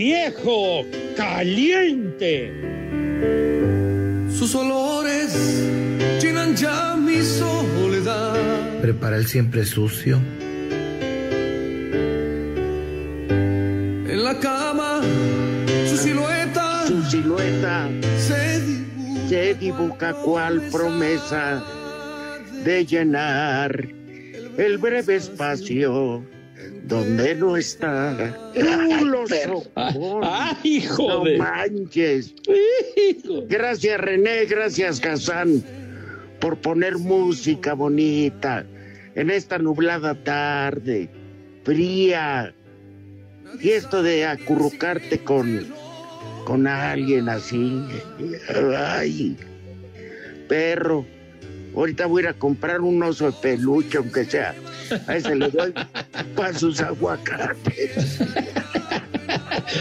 [0.00, 2.50] Viejo, caliente.
[4.30, 5.30] Sus olores
[6.22, 8.80] llenan ya mi soledad.
[8.80, 10.18] Prepara el siempre sucio.
[13.28, 15.02] En la cama,
[15.90, 19.28] su silueta Su silueta se dibuja.
[19.28, 21.62] se dibuja cual promesa
[22.64, 23.86] de llenar
[24.56, 26.24] el breve espacio
[26.90, 28.36] donde no está.
[28.54, 29.68] ¡Uh, los ojos!
[30.22, 31.38] ¡Ay, hijo No de!
[31.38, 32.34] manches.
[32.96, 33.44] Hijo.
[33.48, 35.62] Gracias René, gracias Hassan
[36.40, 38.66] por poner música bonita
[39.14, 41.08] en esta nublada tarde,
[41.64, 42.52] fría.
[43.60, 45.66] Y esto de acurrucarte con,
[46.44, 47.84] con alguien así.
[48.76, 49.36] Ay,
[50.48, 51.04] perro.
[51.74, 54.54] Ahorita voy a ir a comprar un oso de peluche, aunque sea.
[55.06, 55.72] A ese le doy
[56.34, 58.18] para sus aguacates.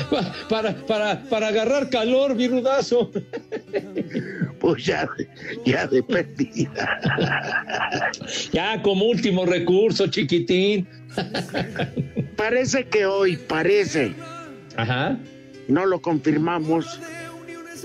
[0.09, 3.11] Pa- Para, para, para agarrar calor, virudazo.
[4.59, 5.07] Pues ya,
[5.65, 6.99] ya de perdida.
[8.51, 10.87] Ya como último recurso, chiquitín.
[12.35, 14.13] Parece que hoy, parece,
[14.75, 15.17] Ajá.
[15.67, 16.99] no lo confirmamos,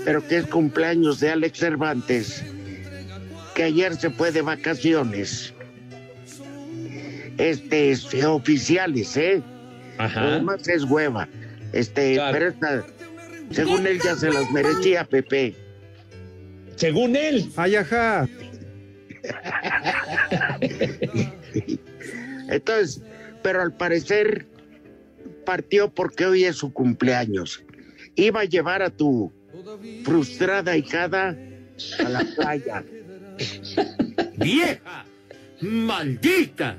[0.03, 2.43] pero que es cumpleaños de Alex Cervantes,
[3.55, 5.53] que ayer se fue de vacaciones.
[7.37, 9.41] Este, este, oficiales, ¿eh?
[9.97, 10.21] Ajá.
[10.33, 11.27] Además es hueva.
[11.73, 12.33] Este, Claro.
[12.33, 12.83] pero esta,
[13.51, 15.55] según él ya se las merecía, Pepe.
[16.75, 17.49] Según él.
[17.55, 18.27] Ay, ajá.
[22.49, 23.01] Entonces,
[23.41, 24.45] pero al parecer
[25.45, 27.63] partió porque hoy es su cumpleaños.
[28.15, 29.31] Iba a llevar a tu
[30.03, 31.35] frustrada hijada
[31.99, 32.83] a la playa.
[34.37, 35.05] ¡Vieja!
[35.61, 36.77] ¡Maldita!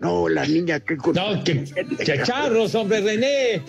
[0.00, 1.64] No, la niña que No, que,
[2.04, 3.62] que charros, hombre, René.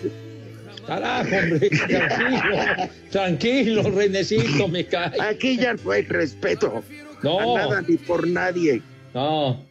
[0.86, 2.90] Carajo, hombre, tranquilo.
[3.10, 5.12] Tranquilo, Renecito, me cae.
[5.20, 6.82] Aquí ya no hay respeto
[7.22, 7.56] No.
[7.56, 8.82] a nada ni por nadie.
[9.14, 9.64] No,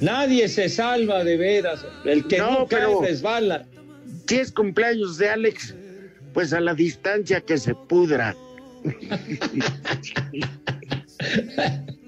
[0.00, 1.84] Nadie se salva de veras.
[2.04, 3.66] El que no, No, cae pero- resbala.
[4.28, 5.74] Si es cumpleaños de Alex,
[6.34, 8.36] pues a la distancia que se pudra.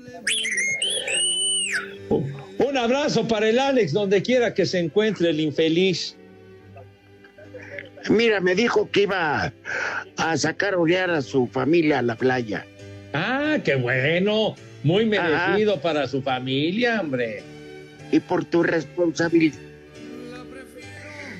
[2.58, 6.16] Un abrazo para el Alex, donde quiera que se encuentre el infeliz.
[8.09, 9.53] Mira, me dijo que iba
[10.16, 12.66] a sacar a orear a su familia a la playa.
[13.12, 14.54] Ah, qué bueno.
[14.82, 17.42] Muy merecido para su familia, hombre.
[18.12, 19.59] Y por tu responsabilidad.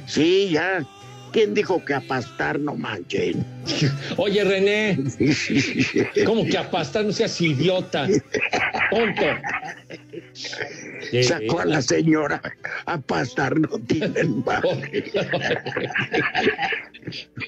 [0.07, 0.85] Sí, ya.
[1.33, 3.45] ¿Quién dijo que a pastar no manchen?
[4.17, 4.99] Oye, René,
[6.27, 8.07] ¿cómo que a pastar no seas idiota?
[8.91, 9.23] Tonto.
[11.23, 12.41] Sacó a la señora
[12.87, 15.05] a pastar, no tienen madre.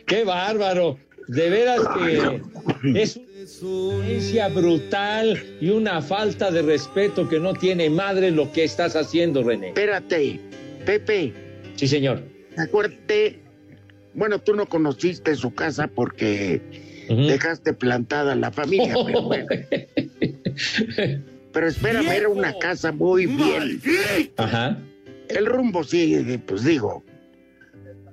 [0.06, 0.98] Qué bárbaro.
[1.28, 2.40] De veras que
[3.00, 3.16] es
[3.62, 8.96] una violencia brutal y una falta de respeto que no tiene madre lo que estás
[8.96, 9.68] haciendo, René.
[9.68, 10.40] Espérate,
[10.84, 11.32] Pepe,
[11.76, 12.22] Sí, señor.
[12.56, 13.38] acuérdate.
[14.14, 16.60] Bueno, tú no conociste su casa porque
[17.08, 19.46] dejaste plantada la familia, pero bueno.
[21.52, 23.80] Pero espérame, era una casa muy bien.
[24.36, 24.78] Ajá.
[25.28, 27.02] El rumbo sí, pues digo,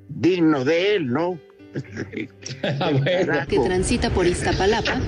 [0.07, 1.39] digno de él, ¿no?
[2.63, 4.99] Ah, bueno, que transita por Iztapalapa,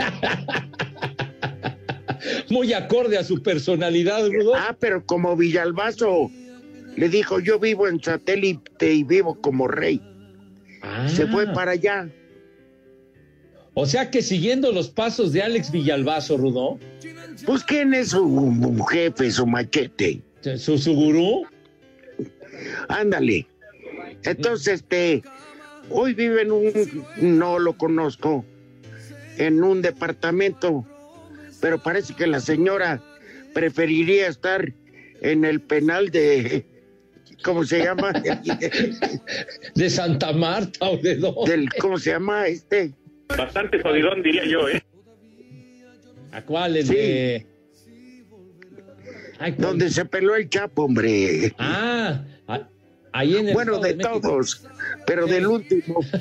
[2.50, 4.54] muy acorde a su personalidad, Rudo.
[4.56, 6.30] Ah, pero como Villalbazo
[6.96, 10.02] le dijo, yo vivo en satélite y vivo como rey.
[10.82, 12.10] Ah, Se fue para allá.
[13.74, 16.80] O sea que siguiendo los pasos de Alex Villalbazo, Rudo,
[17.46, 20.22] Pues quién es su jefe, su machete.
[20.58, 21.46] su, su gurú.
[22.90, 23.48] Ándale.
[24.24, 25.24] Entonces, este,
[25.90, 26.72] hoy vive en un,
[27.18, 28.46] no lo conozco,
[29.38, 30.86] en un departamento,
[31.60, 33.02] pero parece que la señora
[33.54, 34.74] preferiría estar
[35.22, 36.66] en el penal de,
[37.44, 38.12] ¿cómo se llama?
[39.76, 41.52] de Santa Marta o de dónde.
[41.52, 42.94] Del, ¿Cómo se llama este?
[43.30, 44.84] Bastante jodidón, diría yo, ¿eh?
[46.32, 46.78] ¿A cuál?
[46.78, 46.96] El Sí.
[46.96, 47.48] de...
[49.40, 49.56] Ay.
[49.58, 51.54] Donde se peló el Chapo, hombre.
[51.58, 52.24] Ah,
[53.12, 54.64] ahí en el Bueno, de todos,
[55.08, 56.00] pero del último.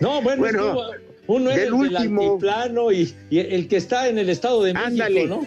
[0.00, 0.76] No, bueno, Bueno,
[1.26, 2.22] uno es el último.
[2.22, 5.26] del altiplano y, y el que está en el Estado de México, Ándale.
[5.26, 5.44] ¿no?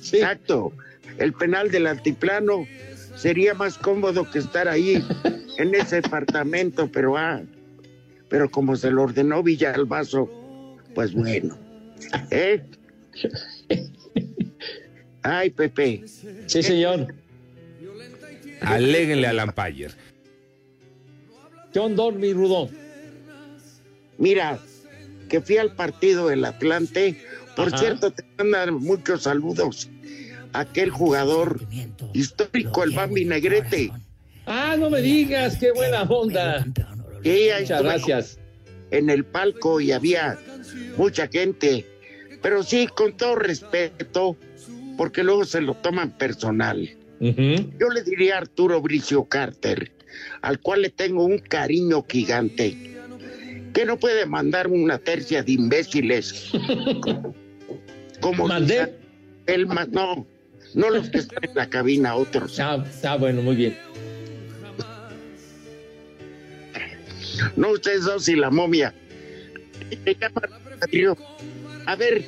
[0.00, 0.16] Sí.
[0.18, 0.72] Exacto.
[1.20, 2.66] El penal del altiplano
[3.14, 5.04] sería más cómodo que estar ahí
[5.58, 7.42] en ese departamento, pero ah,
[8.28, 10.30] pero como se lo ordenó Villalbazo,
[10.94, 11.58] pues bueno.
[12.30, 12.62] ¿Eh?
[15.22, 16.04] Ay, Pepe.
[16.46, 17.14] Sí, señor.
[18.62, 19.92] Aléguenle a Lampayer.
[21.74, 22.70] John Dormi, Rudo.
[24.16, 24.58] Mira,
[25.28, 27.22] que fui al partido del Atlante.
[27.56, 27.78] Por Ajá.
[27.78, 29.90] cierto, te mandan muchos saludos.
[30.52, 31.60] Aquel jugador
[32.12, 33.92] histórico, el Bambi Negrete.
[34.46, 36.66] Ah, no me digas, qué buena onda.
[37.60, 38.38] Muchas gracias.
[38.90, 40.38] en el palco y había
[40.96, 41.86] mucha gente.
[42.42, 44.36] Pero sí, con todo respeto,
[44.96, 46.88] porque luego se lo toman personal.
[47.78, 49.92] Yo le diría a Arturo Bricio Carter,
[50.42, 52.96] al cual le tengo un cariño gigante,
[53.74, 56.50] que no puede mandar una tercia de imbéciles.
[58.20, 58.96] Como ¿Mandé?
[59.66, 60.26] ma- no,
[60.74, 62.58] no los que están en la cabina, otros.
[62.60, 63.78] Ah, está bueno, muy bien.
[67.56, 68.94] No ustedes dos y la momia.
[70.80, 71.16] Adrián.
[71.86, 72.24] A ver,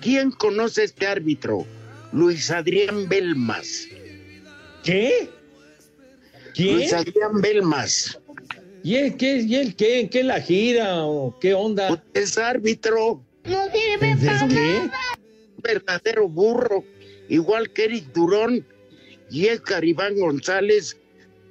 [0.00, 1.66] ¿quién conoce a este árbitro?
[2.12, 3.88] Luis Adrián Belmas.
[4.82, 5.30] ¿Qué?
[6.54, 6.76] ¿Quién?
[6.76, 8.18] Luis Adrián Belmas.
[8.82, 9.38] ¿Y él qué?
[9.38, 10.00] ¿Y él qué?
[10.00, 11.88] ¿En qué la gira o qué onda?
[11.88, 14.78] Pues es árbitro, ¿Desde qué?
[14.78, 14.90] un
[15.62, 16.84] verdadero burro,
[17.28, 18.66] igual que Eric Durón
[19.30, 20.96] y Edgar Iván González,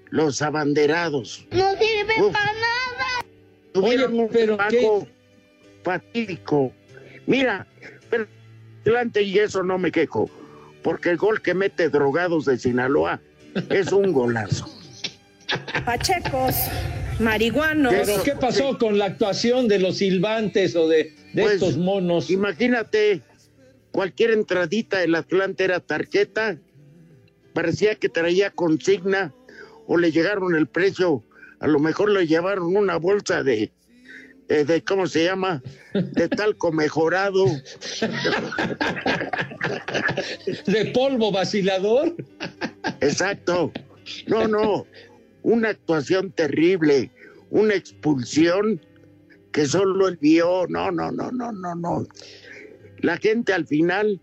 [0.10, 1.45] los abanderados.
[1.51, 3.25] No sirve para nada.
[3.74, 5.07] Tuvieron Oye, un pero trabajo
[5.83, 6.72] fatídico.
[7.25, 7.68] Mira,
[8.10, 8.27] pero
[8.83, 10.30] adelante y eso no me quejo,
[10.83, 13.19] porque el gol que mete drogados de Sinaloa
[13.69, 14.68] es un golazo.
[15.86, 16.56] Pachecos,
[17.19, 17.94] marihuanos.
[17.94, 22.30] ¿Pero qué pasó con la actuación de los silbantes o de, de Pues, estos monos?
[22.30, 23.21] Imagínate,
[23.95, 26.59] cualquier entradita del Atlante era tarjeta,
[27.53, 29.33] parecía que traía consigna
[29.88, 31.24] o le llegaron el precio,
[31.62, 33.71] a lo mejor le llevaron una bolsa de,
[34.50, 35.63] de, de, ¿cómo se llama?
[35.94, 37.45] De talco mejorado.
[40.66, 42.18] ¿De polvo vacilador?
[42.99, 43.71] Exacto.
[44.28, 44.85] No, no,
[45.42, 47.11] una actuación terrible,
[47.49, 48.81] una expulsión
[49.54, 50.68] que solo él vio.
[50.68, 52.06] No, no, no, no, no, no.
[53.06, 54.19] La gente al final,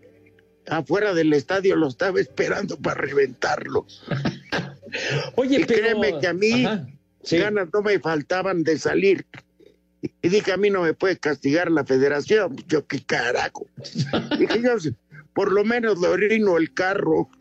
[0.67, 3.87] afuera del estadio, lo estaba esperando para reventarlo.
[5.37, 5.81] Oye, Y pero...
[5.81, 6.87] créeme que a mí Ajá,
[7.23, 7.39] sí.
[7.39, 9.25] ganas no me faltaban de salir.
[10.21, 12.57] Y dije, a mí no me puede castigar la federación.
[12.67, 13.67] Yo, qué carajo.
[14.39, 14.75] Dije, yo,
[15.33, 17.31] por lo menos le orino el carro.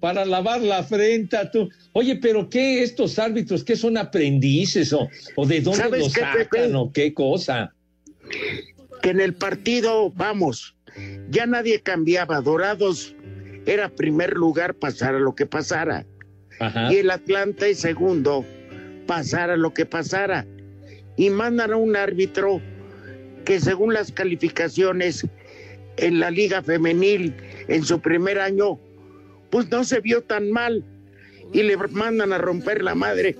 [0.00, 1.68] Para lavar la frente, tú.
[1.92, 3.64] Oye, pero ¿qué estos árbitros?
[3.64, 6.74] ¿Qué son aprendices o, o de dónde ¿Sabes los qué, sacan Pepe?
[6.74, 7.72] o qué cosa?
[9.02, 10.76] Que en el partido, vamos,
[11.30, 12.40] ya nadie cambiaba.
[12.40, 13.14] Dorados
[13.66, 16.06] era primer lugar, pasara lo que pasara.
[16.60, 16.92] Ajá.
[16.92, 18.44] Y el Atlante segundo,
[19.06, 20.46] pasara lo que pasara.
[21.16, 22.60] Y mandan a un árbitro
[23.44, 25.26] que según las calificaciones
[25.96, 27.34] en la liga femenil
[27.68, 28.78] en su primer año,
[29.50, 30.84] pues no se vio tan mal.
[31.52, 33.36] Y le mandan a romper la madre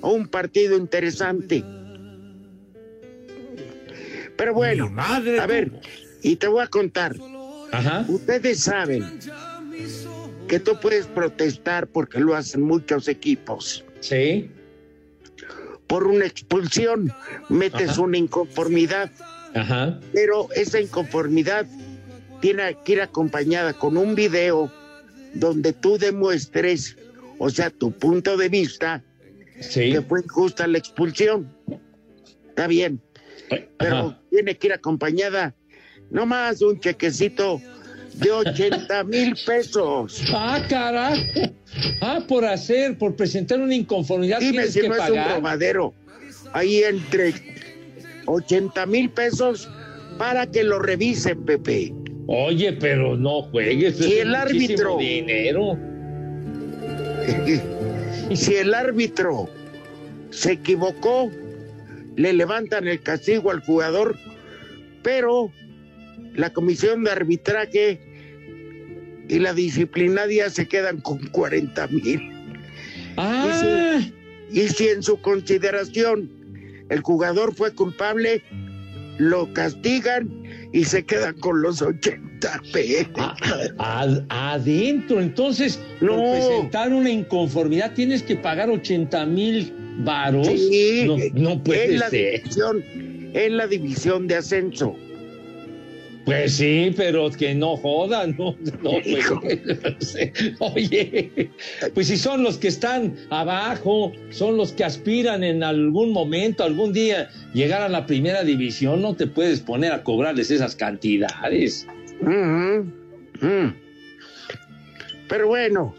[0.00, 1.64] a un partido interesante.
[4.38, 5.70] Pero bueno, madre a ver,
[6.22, 7.14] y te voy a contar.
[7.72, 8.06] Ajá.
[8.08, 9.04] Ustedes saben
[10.48, 13.84] que tú puedes protestar porque lo hacen muchos equipos.
[14.00, 14.50] Sí.
[15.86, 17.12] Por una expulsión,
[17.50, 18.00] metes Ajá.
[18.02, 19.10] una inconformidad
[19.54, 19.98] Ajá.
[20.12, 21.66] Pero esa inconformidad
[22.40, 24.70] tiene que ir acompañada con un video
[25.34, 26.96] donde tú demuestres,
[27.38, 29.02] o sea, tu punto de vista,
[29.60, 29.90] Sí.
[29.92, 31.48] que fue injusta la expulsión.
[32.48, 33.00] Está bien,
[33.78, 34.20] pero Ajá.
[34.30, 35.54] tiene que ir acompañada
[36.10, 37.60] no más un chequecito
[38.14, 40.22] de 80 mil pesos.
[40.34, 41.22] Ah, carajo.
[42.00, 45.94] Ah, por hacer, por presentar una inconformidad Dime tienes si que no es un robadero.
[46.52, 47.34] Ahí entre
[48.26, 49.68] 80 mil pesos
[50.16, 51.92] para que lo revisen, Pepe.
[52.26, 53.98] Oye, pero no juegues.
[53.98, 55.78] Si es el árbitro- dinero.
[58.34, 59.48] si el árbitro
[60.30, 61.30] se equivocó,
[62.18, 64.16] le levantan el castigo al jugador,
[65.02, 65.50] pero
[66.34, 68.00] la comisión de arbitraje
[69.28, 72.20] y la disciplinaria se quedan con 40 mil.
[73.16, 74.00] Ah,
[74.50, 76.30] Y si en su consideración
[76.88, 78.42] el jugador fue culpable,
[79.18, 80.28] lo castigan
[80.72, 83.06] y se quedan con los 80 pesos.
[83.16, 83.36] a-
[83.78, 85.20] a- adentro.
[85.20, 86.16] Entonces, No.
[86.32, 90.46] presentar una inconformidad tienes que pagar 80 mil varos.
[90.46, 92.42] Sí, no, no puede en la ser.
[92.42, 92.84] división,
[93.34, 94.96] en la división de ascenso.
[96.24, 100.16] Pues sí, pero que no jodan, no, no, pues.
[100.58, 101.50] Oye,
[101.94, 106.92] pues si son los que están abajo, son los que aspiran en algún momento, algún
[106.92, 111.86] día, llegar a la primera división, no te puedes poner a cobrarles esas cantidades.
[112.20, 112.92] Ujú,
[113.40, 113.72] ujú.
[115.30, 115.94] Pero bueno,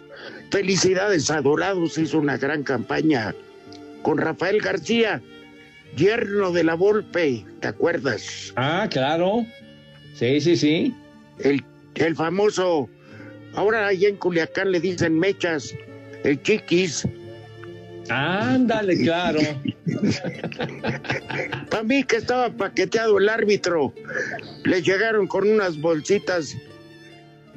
[0.51, 3.33] felicidades a Dorados, hizo una gran campaña
[4.01, 5.21] con Rafael García,
[5.95, 8.53] yerno de la Volpe, ¿te acuerdas?
[8.55, 9.45] Ah, claro.
[10.15, 10.93] Sí, sí, sí.
[11.39, 11.63] El,
[11.95, 12.89] el famoso,
[13.55, 15.73] ahora allá en Culiacán le dicen mechas,
[16.23, 17.07] el chiquis.
[18.09, 19.39] Ándale, claro.
[21.69, 23.93] Para mí que estaba paqueteado el árbitro,
[24.65, 26.55] le llegaron con unas bolsitas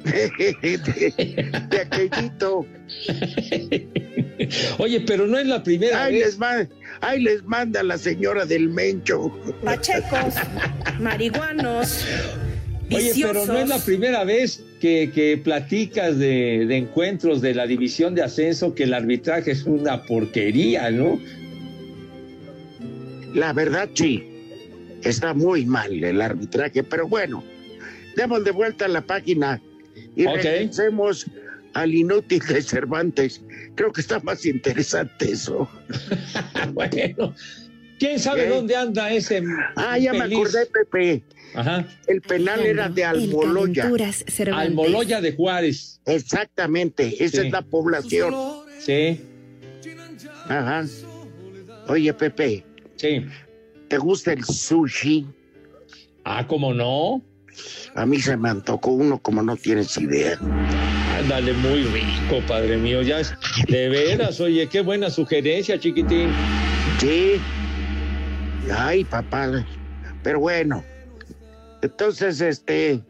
[0.03, 0.29] de,
[0.61, 2.65] de- de aquellito.
[4.79, 6.37] Oye, pero no es la primera Ahí vez.
[6.39, 6.69] les,
[7.01, 9.31] ahí les manda la señora del Mencho.
[9.63, 10.35] Pachecos,
[10.99, 12.05] marihuanos,
[12.89, 13.43] Oye, viciosos.
[13.43, 18.15] pero no es la primera vez que, que platicas de, de encuentros de la división
[18.15, 21.19] de ascenso que el arbitraje es una porquería, ¿no?
[23.33, 24.23] La verdad, sí,
[25.03, 27.43] está muy mal el arbitraje, pero bueno,
[28.15, 29.61] demos de vuelta a la página
[30.15, 30.35] y Ok.
[30.35, 31.25] regresemos
[31.73, 33.41] al inútil de Cervantes.
[33.75, 35.69] Creo que está más interesante eso.
[36.73, 37.33] bueno,
[37.99, 39.43] ¿quién sabe dónde anda ese?
[39.75, 41.23] Ah, ya me acordé, Pepe.
[41.55, 43.89] Ajá, El penal era de Almoloya.
[44.53, 46.01] Almoloya de Juárez.
[46.05, 47.47] Exactamente, esa Sí.
[47.47, 48.33] es la población.
[48.79, 49.19] Sí,
[50.49, 50.83] Ajá.
[51.87, 52.65] Oye, Pepe,
[52.95, 53.25] sí.
[53.87, 55.27] ¿te gusta el sushi?
[56.25, 57.21] Ah, ¿cómo no?
[57.95, 60.39] A mí se me antojó uno como no tienes idea.
[61.23, 63.01] Ándale, muy rico, padre mío.
[63.01, 63.33] Ya es,
[63.69, 66.27] de veras, oye, qué buena sugerencia, chiquitín.
[66.99, 67.35] Sí.
[68.69, 69.65] Ay, papá.
[70.21, 70.83] Pero bueno.
[71.81, 73.01] Entonces, este.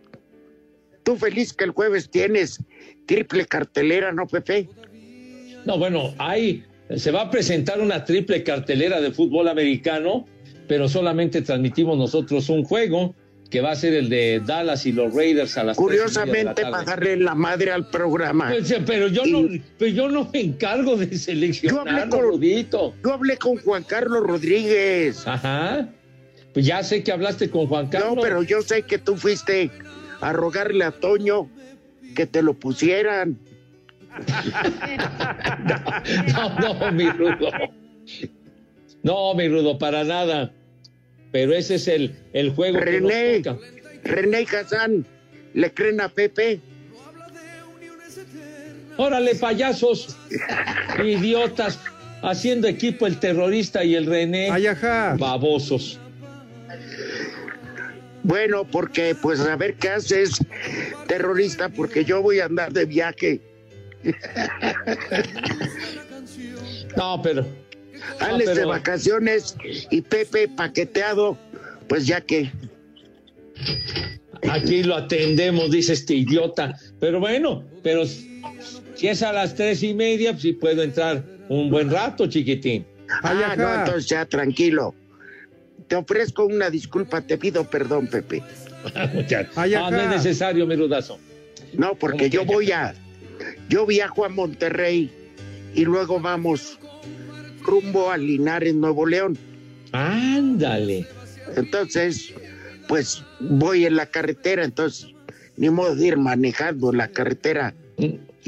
[1.02, 2.60] Tú feliz que el jueves tienes
[3.08, 4.70] triple cartelera, ¿no, Pepe?
[5.66, 6.64] No, bueno, hay,
[6.96, 10.28] se va a presentar una triple cartelera de fútbol americano,
[10.68, 13.16] pero solamente transmitimos nosotros un juego
[13.50, 16.84] que va a ser el de Dallas y los Raiders a las la Curiosamente, para
[16.84, 18.50] darle la madre al programa.
[18.50, 19.48] Pues, pero yo no,
[19.78, 22.96] pero yo no me encargo de Yo hablé seleccionar, con- Rudito.
[23.04, 25.28] Yo hablé con Juan Carlos Rodríguez.
[25.28, 25.88] Ajá.
[26.54, 28.16] Pues ya sé que hablaste con Juan Carlos.
[28.16, 29.70] No, pero yo sé que tú fuiste
[30.22, 31.50] a rogarle a Toño
[32.16, 33.38] que te lo pusieran.
[36.34, 37.50] No, no, mi rudo.
[39.02, 40.52] No, mi rudo, para nada.
[41.34, 43.68] Pero ese es el, el juego que René, nos toca.
[44.04, 45.06] René y Hassan,
[45.56, 46.62] ¿le creen a Pepe?
[48.98, 50.16] Órale, payasos,
[51.04, 51.80] idiotas,
[52.22, 54.52] haciendo equipo el terrorista y el René.
[54.52, 55.16] Ay, ajá.
[55.18, 56.00] Babosos.
[58.22, 60.38] Bueno, porque pues a ver qué haces,
[61.08, 63.42] terrorista, porque yo voy a andar de viaje.
[66.96, 67.44] No, pero.
[68.20, 69.56] Alex de pero- vacaciones
[69.90, 71.38] y Pepe paqueteado,
[71.88, 72.52] pues ya que.
[74.50, 76.78] Aquí lo atendemos, dice este idiota.
[77.00, 81.70] Pero bueno, pero si es a las tres y media, pues sí puedo entrar un
[81.70, 82.86] buen rato, chiquitín.
[83.22, 84.94] Ah, no, entonces ya tranquilo.
[85.88, 88.42] Te ofrezco una disculpa, te pido perdón, Pepe.
[88.96, 91.20] Ah, no es necesario, mi rudazo.
[91.74, 92.94] No, porque ¿Cómo que yo voy a.
[93.70, 95.10] Yo viajo a Monterrey
[95.74, 96.80] y luego vamos
[97.64, 99.38] rumbo a Linares, Nuevo León.
[99.92, 101.06] Ándale.
[101.56, 102.34] Entonces,
[102.88, 105.14] pues voy en la carretera, entonces
[105.58, 107.74] ni modo de ir manejando la carretera.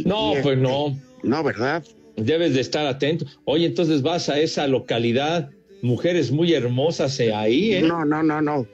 [0.04, 1.00] No, pues no.
[1.24, 1.84] No, ¿verdad?
[2.16, 3.26] Debes de estar atento.
[3.46, 5.50] Oye, entonces vas a esa localidad,
[5.82, 7.82] mujeres muy hermosas ahí, ¿eh?
[7.82, 8.68] No, no, no, no.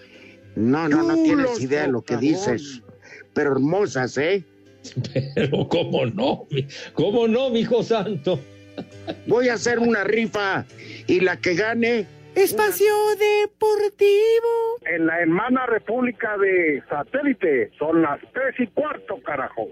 [0.55, 2.81] No, no, no tienes idea de lo que dices.
[3.33, 4.43] Pero hermosas, ¿eh?
[5.35, 6.47] Pero cómo no,
[6.93, 8.39] cómo no, mi hijo santo.
[9.27, 10.65] Voy a hacer una rifa
[11.07, 12.07] y la que gane.
[12.35, 14.77] Espacio Deportivo.
[14.85, 19.67] En la hermana República de Satélite son las tres y cuarto, carajo.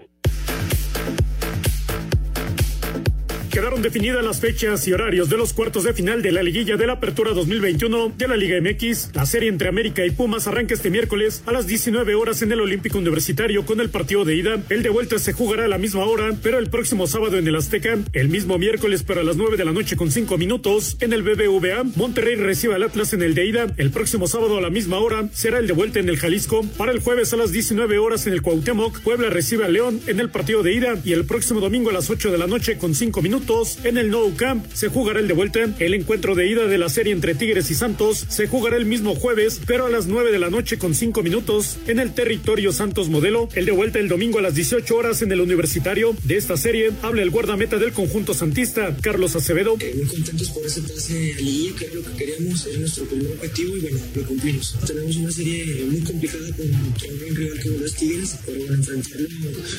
[3.50, 6.86] Quedaron definidas las fechas y horarios de los cuartos de final de la liguilla de
[6.86, 9.10] la Apertura 2021 de la Liga MX.
[9.12, 12.60] La serie entre América y Pumas arranca este miércoles a las 19 horas en el
[12.60, 14.62] Olímpico Universitario con el partido de ida.
[14.68, 17.56] El de vuelta se jugará a la misma hora, pero el próximo sábado en el
[17.56, 17.98] Azteca.
[18.12, 21.24] El mismo miércoles, pero a las 9 de la noche con 5 minutos en el
[21.24, 21.82] BBVA.
[21.96, 23.66] Monterrey recibe al Atlas en el de ida.
[23.78, 26.64] El próximo sábado a la misma hora será el de vuelta en el Jalisco.
[26.78, 30.20] Para el jueves a las 19 horas en el Cuauhtémoc, Puebla recibe a León en
[30.20, 30.94] el partido de ida.
[31.04, 33.39] Y el próximo domingo a las 8 de la noche con 5 minutos
[33.84, 35.60] en el Nou Camp se jugará el de vuelta.
[35.78, 39.14] El encuentro de ida de la serie entre Tigres y Santos se jugará el mismo
[39.14, 43.08] jueves, pero a las 9 de la noche con 5 minutos en el territorio Santos
[43.08, 43.48] Modelo.
[43.54, 46.14] El de vuelta el domingo a las 18 horas en el Universitario.
[46.24, 49.76] De esta serie habla el guardameta del conjunto santista, Carlos Acevedo.
[49.80, 53.32] Eh, muy contentos por ese pase a que es lo que queríamos, es nuestro primer
[53.32, 54.76] objetivo y bueno, lo cumplimos.
[54.86, 59.28] Tenemos una serie muy complicada contra un rival como los Tigres, pero bueno, enfrentarlo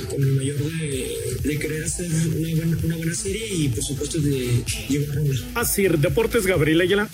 [0.10, 4.20] con el mayor de, de querer hacer una buena, una buena serie y por supuesto
[4.20, 5.36] de llevarla.
[5.56, 7.10] Así, Deportes Gabriel Ayala.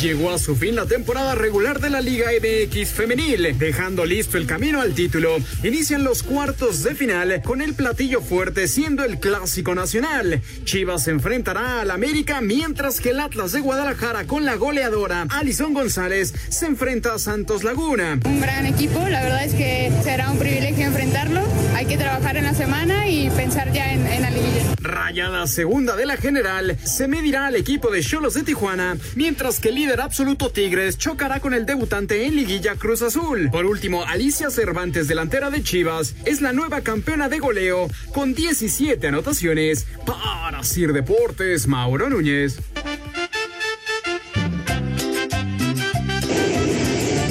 [0.00, 4.46] Llegó a su fin la temporada regular de la Liga MX femenil, dejando listo el
[4.46, 5.36] camino al título.
[5.62, 10.40] Inician los cuartos de final con el platillo fuerte siendo el clásico nacional.
[10.64, 15.74] Chivas se enfrentará al América mientras que el Atlas de Guadalajara con la goleadora Alison
[15.74, 18.18] González se enfrenta a Santos Laguna.
[18.24, 21.42] Un gran equipo, la verdad es que será un privilegio enfrentarlo.
[21.74, 24.62] Hay que trabajar en la semana y pensar ya en, en la liguilla.
[24.80, 29.68] Rayada segunda de la general se medirá al equipo de Cholos de Tijuana, mientras que
[29.68, 33.48] el líder absoluto Tigres chocará con el debutante en liguilla Cruz Azul.
[33.50, 39.08] Por último, Alicia Cervantes, delantera de Chivas, es la nueva campeona de goleo con 17
[39.08, 39.86] anotaciones.
[40.06, 42.58] Para Sir Deportes, Mauro Núñez.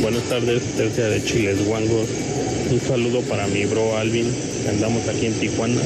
[0.01, 2.09] Buenas tardes, tercia de Chiles Guangos.
[2.71, 4.27] Un saludo para mi bro Alvin,
[4.67, 5.81] andamos aquí en Tijuana.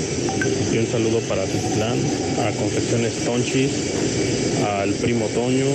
[0.71, 1.99] Y un saludo para Titlán,
[2.47, 3.71] a Confecciones Tonchis,
[4.79, 5.67] al primo Toño,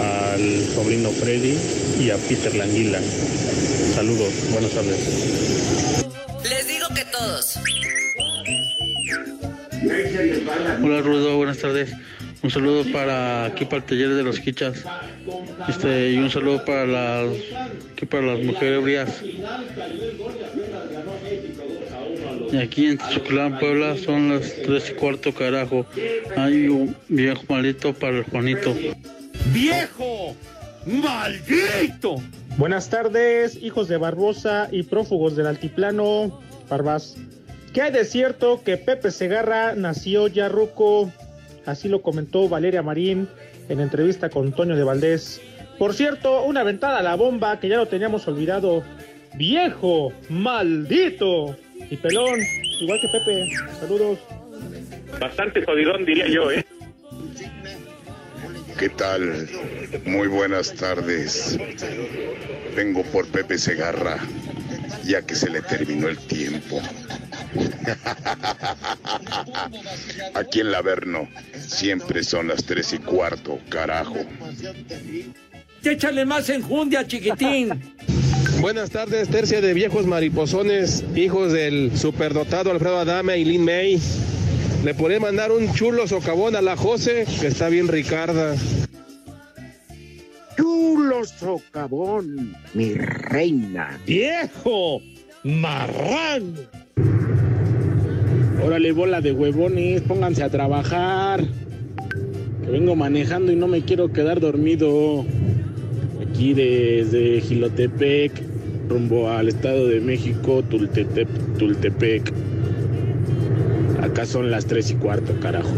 [0.00, 1.56] al sobrino Freddy
[2.00, 3.00] y a Peter Languila.
[3.94, 4.98] Saludos, buenas tardes.
[6.48, 7.58] Les digo que todos.
[10.82, 11.92] Hola Rudo, buenas tardes.
[12.42, 14.84] Un saludo para aquí para el taller de los quichas.
[15.68, 17.28] Este, y un saludo para las
[17.92, 19.22] aquí para las mujeres ebrias.
[22.52, 25.86] Y aquí en Chuclán, Puebla, son las tres y cuarto, carajo.
[26.36, 28.74] Hay un viejo maldito para el Juanito.
[29.46, 30.36] ¡Viejo!
[30.86, 32.16] ¡Maldito!
[32.56, 36.40] Buenas tardes, hijos de Barbosa y prófugos del altiplano.
[36.68, 37.16] Barbas.
[37.72, 41.10] ¿Qué hay de cierto que Pepe Segarra nació ya ruco?
[41.66, 43.28] Así lo comentó Valeria Marín
[43.68, 45.40] en entrevista con Toño de Valdés.
[45.78, 48.84] Por cierto, una ventada a la bomba que ya lo teníamos olvidado.
[49.34, 50.12] ¡Viejo!
[50.28, 51.56] ¡Maldito!
[51.90, 52.38] Y pelón,
[52.80, 53.48] igual que Pepe.
[53.80, 54.18] Saludos.
[55.18, 56.64] Bastante jodidón, diría yo, ¿eh?
[58.80, 59.46] ¿Qué tal?
[60.06, 61.58] Muy buenas tardes.
[62.74, 64.16] Vengo por Pepe Segarra,
[65.04, 66.80] ya que se le terminó el tiempo.
[70.34, 74.16] Aquí en Laverno siempre son las tres y cuarto, carajo.
[75.84, 77.78] Échale más enjundia, chiquitín.
[78.62, 84.00] Buenas tardes, tercia de viejos mariposones, hijos del superdotado Alfredo Adame y Lin May.
[84.84, 88.56] Le podré mandar un chulo socavón a la José, que está bien Ricarda.
[90.56, 94.00] Chulo socavón, mi reina.
[94.06, 95.02] ¡Viejo!
[95.44, 96.54] ¡Marrán!
[98.64, 101.44] Órale, bola de huevones, pónganse a trabajar.
[102.64, 105.26] Que vengo manejando y no me quiero quedar dormido.
[106.26, 108.32] Aquí desde Gilotepec,
[108.88, 111.28] rumbo al Estado de México, Tultepec.
[111.58, 112.32] Tultepec.
[114.26, 115.74] Son las tres y cuarto, carajo.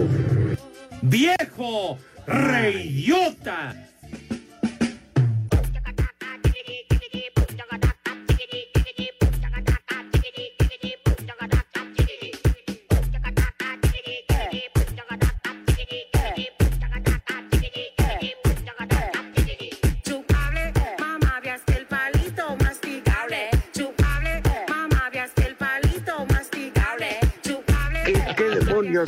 [1.03, 1.99] ¡Viejo!
[2.27, 3.92] ¡Reyota!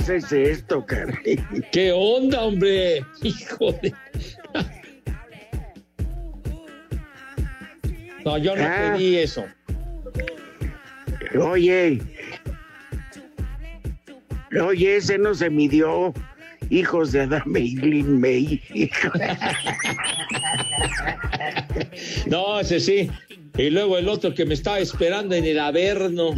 [0.07, 1.39] Demonios es esto, caray?
[1.73, 3.05] ¿Qué onda, hombre?
[3.23, 3.93] Hijo de...
[8.25, 8.93] No, yo no Ah.
[8.95, 9.45] pedí eso.
[11.39, 12.01] Oye,
[14.63, 16.15] oye, ese no se midió.
[16.71, 18.63] Hijos de Adame y Lin May.
[22.27, 23.11] No, ese sí.
[23.57, 26.33] Y luego el otro que me estaba esperando en el Averno.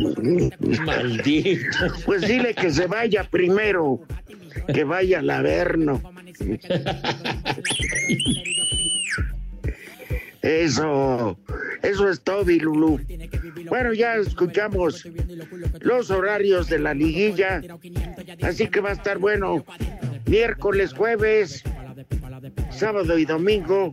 [0.84, 1.78] Maldito.
[2.04, 4.00] Pues dile que se vaya primero,
[4.72, 6.02] que vaya al Averno.
[10.42, 11.38] Eso,
[11.82, 13.00] eso es todo, Lulú.
[13.68, 15.04] Bueno, ya escuchamos
[15.80, 17.62] los horarios de la liguilla,
[18.42, 19.64] así que va a estar bueno.
[20.26, 21.64] Miércoles, jueves,
[22.70, 23.92] sábado y domingo.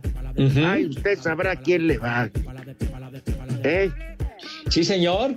[0.64, 2.30] Ay, usted sabrá quién le va.
[3.64, 3.90] ¿Eh?
[4.68, 5.34] Sí, señor.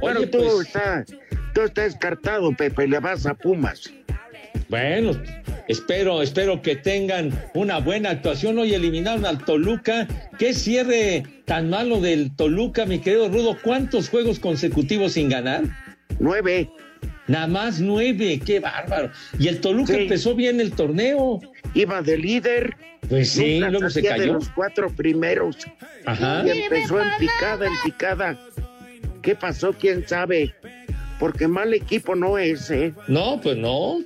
[0.00, 1.06] Bueno, Oye, tú, pues- estás,
[1.54, 3.92] tú estás descartado, Pepe, le vas a Pumas.
[4.68, 5.12] Bueno,
[5.68, 8.58] espero, espero que tengan una buena actuación.
[8.58, 10.08] Hoy eliminaron al Toluca.
[10.38, 13.58] Qué cierre tan malo del Toluca, mi querido Rudo.
[13.62, 15.64] ¿Cuántos juegos consecutivos sin ganar?
[16.18, 16.70] Nueve.
[17.28, 19.10] Nada más nueve, qué bárbaro.
[19.38, 21.40] Y el Toluca empezó bien el torneo.
[21.74, 22.76] Iba de líder.
[23.08, 24.32] Pues sí, luego se salía de cayó.
[24.34, 25.56] los cuatro primeros.
[26.06, 26.42] Ajá.
[26.46, 28.38] Y empezó en picada, en picada.
[29.22, 29.72] ¿Qué pasó?
[29.72, 30.54] ¿Quién sabe?
[31.20, 32.92] Porque mal equipo no es, ¿eh?
[33.06, 33.98] No, pues no.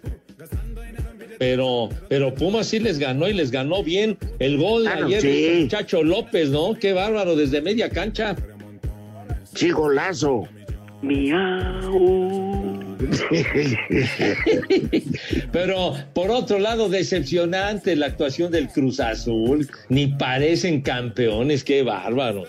[1.38, 4.16] Pero, pero Pumas sí les ganó y les ganó bien.
[4.38, 5.28] El gol Ah, no, ayer sí.
[5.42, 6.74] del muchacho López, ¿no?
[6.78, 8.36] Qué bárbaro, desde media cancha.
[9.54, 10.48] Sí, golazo.
[15.52, 19.68] Pero por otro lado, decepcionante la actuación del Cruz Azul.
[19.88, 22.44] Ni parecen campeones, qué bárbaro.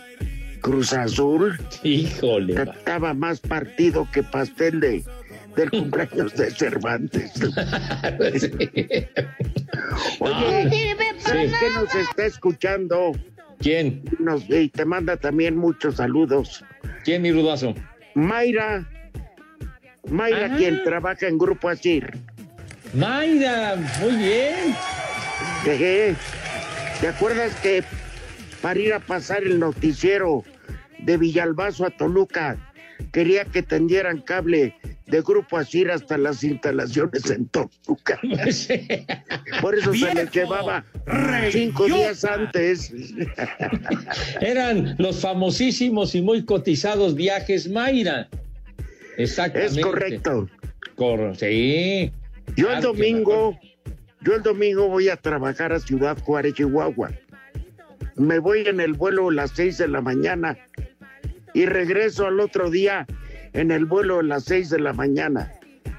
[0.62, 1.57] Cruz Azul.
[1.83, 2.62] Híjole.
[2.62, 5.03] Estaba más partido que pastel de,
[5.55, 7.31] del cumpleaños de Cervantes.
[10.19, 13.13] Oye, ¿sabes qué nos está escuchando?
[13.60, 14.03] ¿Quién?
[14.19, 16.63] Nos, y te manda también muchos saludos.
[17.03, 17.73] ¿Quién, mi rudazo?
[18.13, 18.88] Mayra.
[20.10, 22.17] Mayra, quien trabaja en Grupo Asir.
[22.93, 24.76] Mayra, muy bien.
[25.63, 27.84] ¿Te acuerdas que
[28.62, 30.43] para ir a pasar el noticiero
[31.00, 32.58] de Villalbazo a Toluca
[33.12, 38.20] quería que tendieran cable de Grupo Asir hasta las instalaciones en Toluca?
[39.62, 40.86] Por eso se les llevaba
[41.52, 42.93] cinco días antes.
[44.41, 48.30] Eran los famosísimos y muy cotizados viajes Mayra.
[49.17, 49.80] Exactamente.
[49.80, 50.49] Es correcto.
[50.95, 52.12] Cor- sí.
[52.56, 53.60] Yo el Claro domingo,
[54.21, 57.12] yo el domingo voy a trabajar a Ciudad Juárez, Chihuahua.
[58.15, 60.58] Me voy en el vuelo a las seis de la mañana
[61.53, 63.06] y regreso al otro día
[63.53, 65.51] en el vuelo a las seis de la mañana.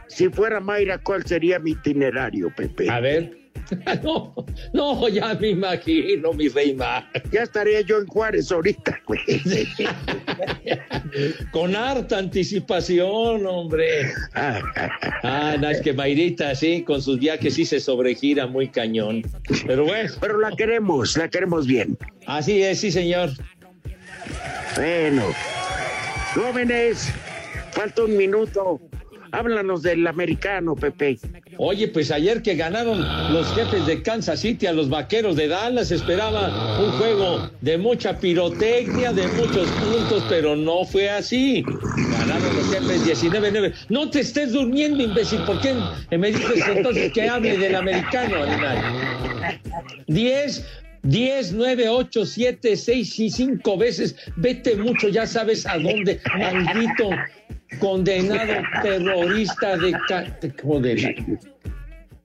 [0.08, 2.88] Si fuera Mayra, ¿cuál sería mi itinerario, Pepe?
[2.90, 3.36] A ver.
[4.02, 4.34] No,
[4.72, 7.08] no, ya me imagino, mi reina.
[7.30, 9.20] Ya estaría yo en Juárez ahorita, güey.
[11.52, 14.12] Con harta anticipación, hombre.
[14.34, 19.22] Ah, no, es que Mayrita, sí, con sus viajes sí se sobregira muy cañón.
[19.66, 20.12] Pero bueno.
[20.20, 21.96] Pero la queremos, la queremos bien.
[22.26, 23.30] Así es, sí, señor.
[24.76, 25.22] Bueno,
[26.34, 27.12] jóvenes,
[27.72, 28.80] falta un minuto.
[29.32, 31.18] Háblanos del americano, Pepe.
[31.58, 33.00] Oye, pues ayer que ganaron
[33.32, 38.18] los jefes de Kansas City a los vaqueros de Dallas, esperaba un juego de mucha
[38.18, 41.62] pirotecnia, de muchos puntos, pero no fue así.
[41.62, 43.74] Ganaron los jefes 19-9.
[43.88, 45.40] No te estés durmiendo, imbécil.
[45.42, 45.74] ¿Por qué
[46.16, 49.60] me dices entonces que hable del americano, animal?
[50.06, 50.66] 10.
[51.04, 54.16] 10, 9, 8, 7, 6 y 5 veces.
[54.36, 56.20] Vete mucho, ya sabes a dónde.
[56.36, 57.10] Maldito
[57.78, 59.92] condenado terrorista de...
[60.40, 60.98] de- joder.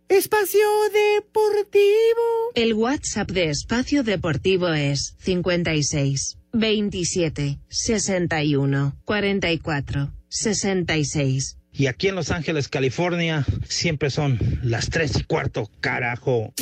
[0.10, 0.60] Espacio
[0.93, 2.51] Deportivo.
[2.56, 11.58] El WhatsApp de Espacio Deportivo es 56 27 61 44 66.
[11.75, 16.53] Y aquí en Los Ángeles, California, siempre son las tres y cuarto, carajo.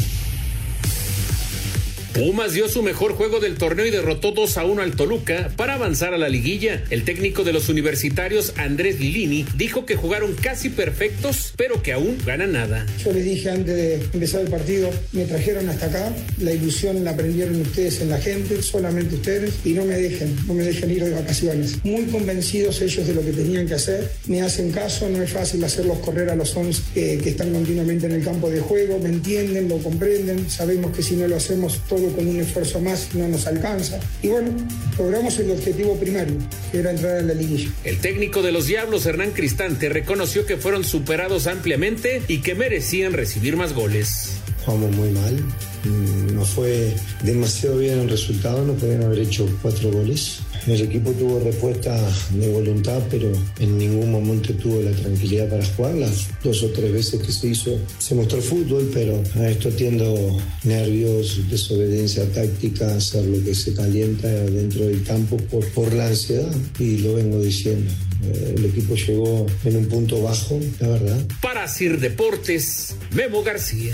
[2.13, 5.75] Pumas dio su mejor juego del torneo y derrotó 2 a 1 al Toluca para
[5.75, 6.83] avanzar a la liguilla.
[6.89, 12.17] El técnico de los universitarios, Andrés Lilini, dijo que jugaron casi perfectos, pero que aún
[12.25, 12.85] ganan nada.
[13.01, 17.11] Yo les dije antes de empezar el partido, me trajeron hasta acá, la ilusión la
[17.11, 21.05] aprendieron ustedes en la gente, solamente ustedes, y no me dejen, no me dejen ir
[21.05, 21.77] de vacaciones.
[21.85, 25.63] Muy convencidos ellos de lo que tenían que hacer, me hacen caso, no es fácil
[25.63, 29.09] hacerlos correr a los 11 que, que están continuamente en el campo de juego, me
[29.09, 33.13] entienden, lo comprenden, sabemos que si no lo hacemos todo todo con un esfuerzo más
[33.13, 33.99] no nos alcanza.
[34.21, 34.51] Y bueno,
[34.97, 36.35] logramos el objetivo primario,
[36.71, 37.69] que era entrar en la liguilla.
[37.83, 43.13] El técnico de los Diablos, Hernán Cristante, reconoció que fueron superados ampliamente y que merecían
[43.13, 44.33] recibir más goles.
[44.65, 45.35] Jugamos muy mal,
[45.83, 50.39] mm, no fue demasiado bien el resultado, no podían haber hecho cuatro goles.
[50.67, 51.97] El equipo tuvo respuesta
[52.31, 55.95] de voluntad, pero en ningún momento tuvo la tranquilidad para jugar.
[55.95, 60.37] Las dos o tres veces que se hizo, se mostró fútbol, pero a esto atiendo
[60.63, 66.53] nervios, desobediencia táctica, hacer lo que se calienta dentro del campo por, por la ansiedad.
[66.79, 67.91] Y lo vengo diciendo.
[68.23, 71.25] Eh, El equipo llegó en un punto bajo, la verdad.
[71.41, 73.93] Para Sir Deportes, Memo García.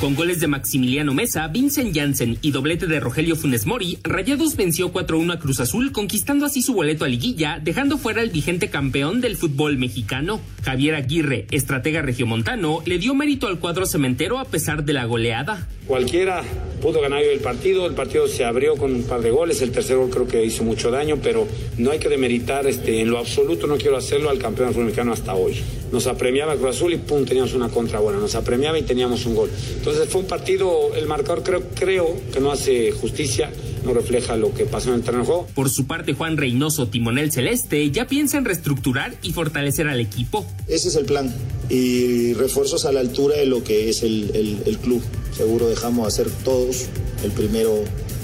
[0.00, 4.92] Con goles de Maximiliano Mesa, Vincent Janssen y doblete de Rogelio Funes Mori, Rayados venció
[4.92, 9.20] 4-1 a Cruz Azul, conquistando así su boleto a liguilla, dejando fuera al vigente campeón
[9.20, 10.40] del fútbol mexicano.
[10.62, 15.68] Javier Aguirre, estratega regiomontano, le dio mérito al cuadro cementero a pesar de la goleada.
[15.86, 16.42] Cualquiera
[16.82, 19.96] pudo ganar el partido, el partido se abrió con un par de goles, el tercer
[19.96, 21.46] gol creo que hizo mucho daño, pero
[21.78, 25.34] no hay que demeritar este, en lo absoluto, no quiero hacerlo al campeón mexicano hasta
[25.34, 25.62] hoy.
[25.94, 29.36] Nos apremiaba Cruz Azul y pum, teníamos una contra buena, nos apremiaba y teníamos un
[29.36, 29.48] gol.
[29.76, 33.52] Entonces fue un partido, el marcador creo, creo que no hace justicia,
[33.84, 35.46] no refleja lo que pasó en el terreno de juego.
[35.54, 40.44] Por su parte, Juan Reynoso, timonel celeste, ya piensa en reestructurar y fortalecer al equipo.
[40.66, 41.32] Ese es el plan.
[41.70, 45.00] Y refuerzos a la altura de lo que es el, el- el club.
[45.36, 46.86] Seguro dejamos hacer todos.
[47.22, 47.72] El primero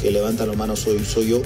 [0.02, 1.42] que levanta la mano soy, soy yo.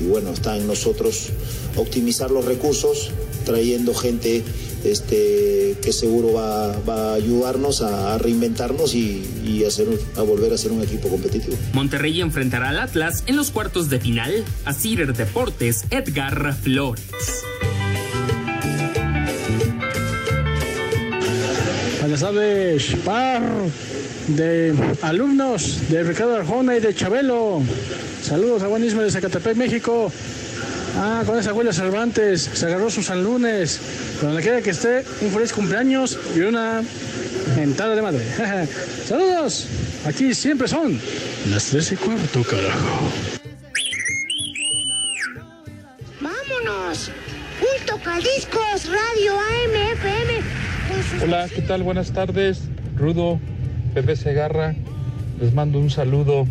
[0.00, 1.30] Y bueno, está en nosotros
[1.76, 3.10] optimizar los recursos,
[3.46, 4.42] trayendo gente
[4.84, 10.52] este, que seguro va, va a ayudarnos a, a reinventarnos y, y hacer, a volver
[10.52, 11.56] a ser un equipo competitivo.
[11.72, 14.44] Monterrey enfrentará al Atlas en los cuartos de final.
[14.64, 17.04] A Cider Deportes, Edgar Flores.
[22.00, 23.42] Buenas tardes, par
[24.28, 27.62] de alumnos de Ricardo Arjona y de Chabelo.
[28.22, 30.12] Saludos a Buenísimo de Zacatepec, México.
[30.96, 33.80] Ah, con esa abuela Cervantes, se agarró su San Lunes.
[34.20, 36.82] Donde quiera que esté, un feliz cumpleaños y una
[37.56, 38.24] mentada de madre.
[39.06, 39.66] Saludos,
[40.04, 41.00] aquí siempre son
[41.50, 43.10] las tres y cuarto, carajo.
[46.20, 47.10] ¡Vámonos!
[47.60, 50.32] Un tocadiscos Radio AM FM.
[50.88, 51.82] con sus- Hola, ¿qué tal?
[51.82, 52.60] Buenas tardes.
[52.96, 53.40] Rudo,
[53.94, 54.74] Pepe Segarra,
[55.40, 56.46] les mando un saludo.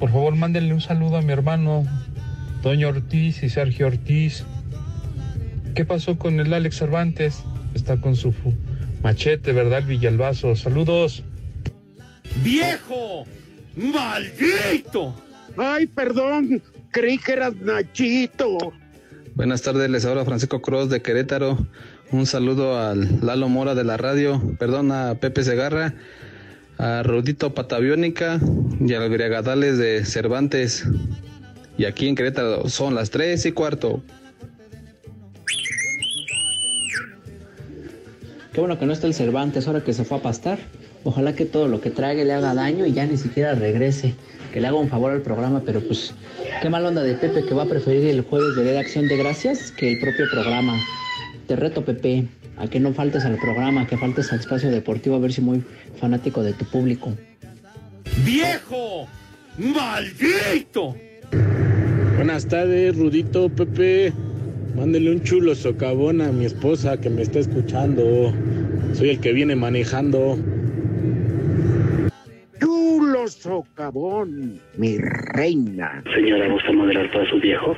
[0.00, 1.84] Por favor, mándenle un saludo a mi hermano,
[2.64, 4.42] Toño Ortiz y Sergio Ortiz.
[5.74, 7.42] ¿Qué pasó con el Alex Cervantes?
[7.74, 8.54] Está con su fu-
[9.02, 9.80] machete, ¿verdad?
[9.80, 10.56] El Villalbazo.
[10.56, 11.22] Saludos.
[12.42, 13.26] ¡Viejo!
[13.76, 15.14] ¡Maldito!
[15.58, 18.56] Ay, perdón, creí que eras Nachito.
[19.34, 21.66] Buenas tardes, les habla Francisco Cruz de Querétaro.
[22.12, 25.92] Un saludo al Lalo Mora de la radio, perdón, a Pepe Segarra,
[26.78, 28.40] a Rudito Pataviónica
[28.80, 30.86] y al Griagadales de Cervantes.
[31.76, 34.02] Y aquí en Querétaro son las tres y cuarto.
[38.52, 40.58] Qué bueno que no está el Cervantes ahora que se fue a pastar.
[41.02, 44.14] Ojalá que todo lo que trague le haga daño y ya ni siquiera regrese.
[44.52, 46.14] Que le haga un favor al programa, pero pues
[46.62, 49.16] qué mal onda de Pepe que va a preferir el jueves de de Acción de
[49.16, 50.80] Gracias que el propio programa.
[51.48, 55.18] Te reto, Pepe, a que no faltes al programa, que faltes al espacio deportivo, a
[55.18, 55.64] ver si muy
[56.00, 57.12] fanático de tu público.
[58.24, 59.08] ¡Viejo!
[59.58, 60.94] ¡Maldito!
[62.16, 64.12] Buenas tardes, Rudito, Pepe.
[64.76, 68.32] Mándele un chulo socavón a mi esposa que me está escuchando.
[68.92, 70.36] Soy el que viene manejando.
[72.60, 76.02] Chulo socavón, mi reina.
[76.14, 77.76] Señora, ¿gusta moderar para su viejo?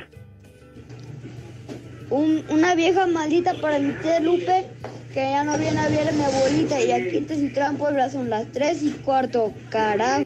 [2.09, 4.65] Un- una vieja maldita para mi tía Lupe
[5.13, 8.29] que ya no viene a ver a mi abuelita y aquí te Citrán Puebla son
[8.29, 10.23] las 3 y cuarto, carajo.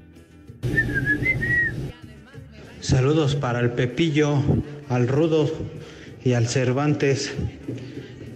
[2.92, 4.44] Saludos para el Pepillo,
[4.90, 5.50] al Rudo
[6.26, 7.34] y al Cervantes,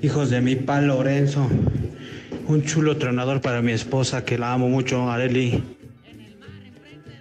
[0.02, 1.50] hijos de mi pa Lorenzo.
[2.48, 5.62] Un chulo tronador para mi esposa que la amo mucho, Areli.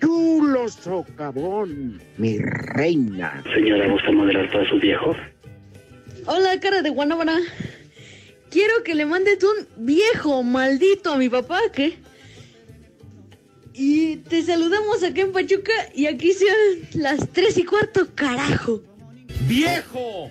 [0.00, 3.42] Chulo socavón, mi reina.
[3.52, 5.16] Señora, ¿gusta moderar para su viejo?
[6.26, 7.40] Hola, cara de guanábana.
[8.48, 11.94] Quiero que le mandes un viejo maldito a mi papá, ¿qué?
[13.76, 18.80] Y te saludamos acá en Pachuca y aquí son las tres y cuarto, carajo.
[19.48, 20.30] ¡Viejo!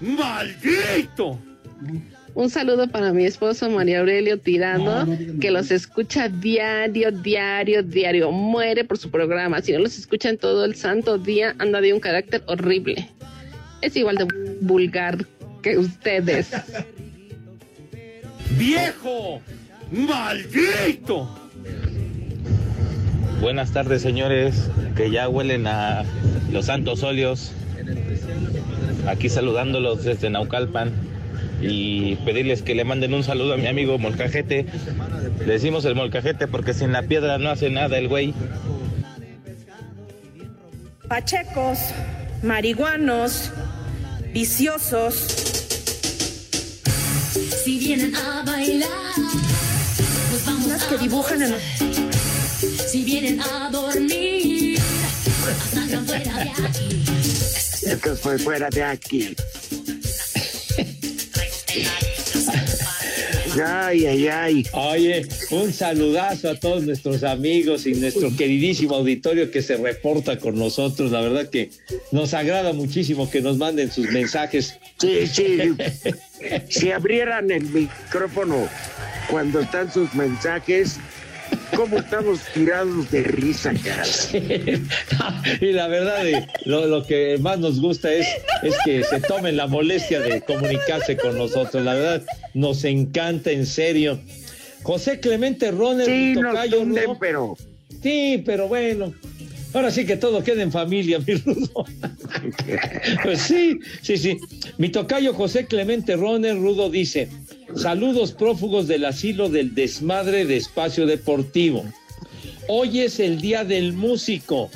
[0.00, 1.40] ¡Maldito!
[2.34, 5.06] Un saludo para mi esposo María Aurelio Tirano,
[5.40, 8.30] que los escucha diario, diario, diario.
[8.30, 9.60] Muere por su programa.
[9.60, 13.08] Si no los escuchan todo el santo día, anda de un carácter horrible.
[13.82, 14.26] Es igual de
[14.60, 15.26] vulgar
[15.62, 16.50] que ustedes.
[18.56, 19.40] ¡Viejo!
[19.90, 21.50] ¡Maldito!
[23.40, 26.04] Buenas tardes, señores, que ya huelen a
[26.50, 27.52] los santos óleos.
[29.06, 30.92] Aquí saludándolos desde Naucalpan
[31.60, 34.66] y pedirles que le manden un saludo a mi amigo Molcajete.
[35.40, 38.34] Le decimos el Molcajete porque sin la piedra no hace nada el güey.
[41.08, 41.78] Pachecos,
[42.42, 43.52] marihuanos,
[44.32, 45.14] viciosos.
[47.64, 48.88] Si vienen a bailar,
[50.30, 51.93] pues vamos Las que dibujan en...
[52.94, 54.78] Si vienen a dormir,
[55.72, 57.04] salgan fuera de aquí.
[57.88, 59.34] Esto fue fuera de aquí.
[63.66, 64.66] Ay, ay, ay.
[64.74, 70.56] Oye, un saludazo a todos nuestros amigos y nuestro queridísimo auditorio que se reporta con
[70.56, 71.10] nosotros.
[71.10, 71.70] La verdad que
[72.12, 74.78] nos agrada muchísimo que nos manden sus mensajes.
[75.00, 75.58] Sí, sí.
[76.68, 78.68] si abrieran el micrófono
[79.28, 81.00] cuando están sus mensajes,
[81.76, 84.82] ¿cómo estamos tirados de risa, caray?
[85.60, 88.26] y la verdad, eh, lo, lo que más nos gusta es,
[88.62, 91.84] es que se tomen la molestia de comunicarse con nosotros.
[91.84, 92.22] La verdad,
[92.54, 94.18] nos encanta, en serio.
[94.82, 97.18] José Clemente Roner, Sí, nos tocayo, tunden, ¿no?
[97.18, 97.56] pero
[98.02, 99.14] Sí, pero bueno.
[99.74, 101.84] Ahora sí que todo queda en familia, mi Rudo.
[103.24, 104.38] pues sí, sí, sí.
[104.78, 107.28] Mi tocayo José Clemente Roner Rudo dice:
[107.74, 111.84] Saludos prófugos del asilo del desmadre de espacio deportivo.
[112.68, 114.70] Hoy es el día del músico.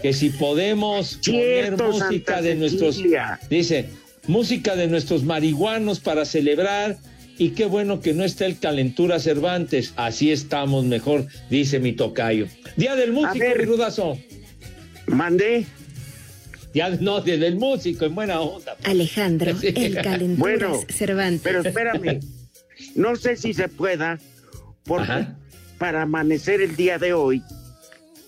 [0.00, 2.96] Que si podemos Cierto, poner música Santa de nuestros.
[2.96, 3.40] Cecilia.
[3.50, 3.86] Dice:
[4.28, 6.98] música de nuestros marihuanos para celebrar.
[7.38, 9.92] Y qué bueno que no está el Calentura Cervantes.
[9.96, 12.46] Así estamos mejor, dice mi tocayo.
[12.76, 13.58] Día del músico, ver.
[13.58, 14.16] mi rudazo.
[15.06, 15.66] Mandé.
[16.72, 18.76] Día, no, día del músico, en buena onda.
[18.84, 21.40] Alejandro, el calenturas Bueno, Cervantes.
[21.42, 22.20] Pero espérame,
[22.94, 24.18] no sé si se pueda,
[24.84, 25.36] porque Ajá.
[25.78, 27.42] para amanecer el día de hoy,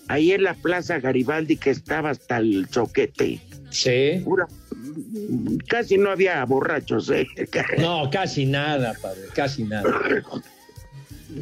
[0.07, 3.39] ahí en la Plaza Garibaldi que estaba hasta el choquete,
[3.69, 4.21] Sí.
[4.23, 4.47] pura-
[5.67, 7.27] casi no había borrachos, ¿eh?
[7.77, 9.93] No, casi nada, padre, casi nada.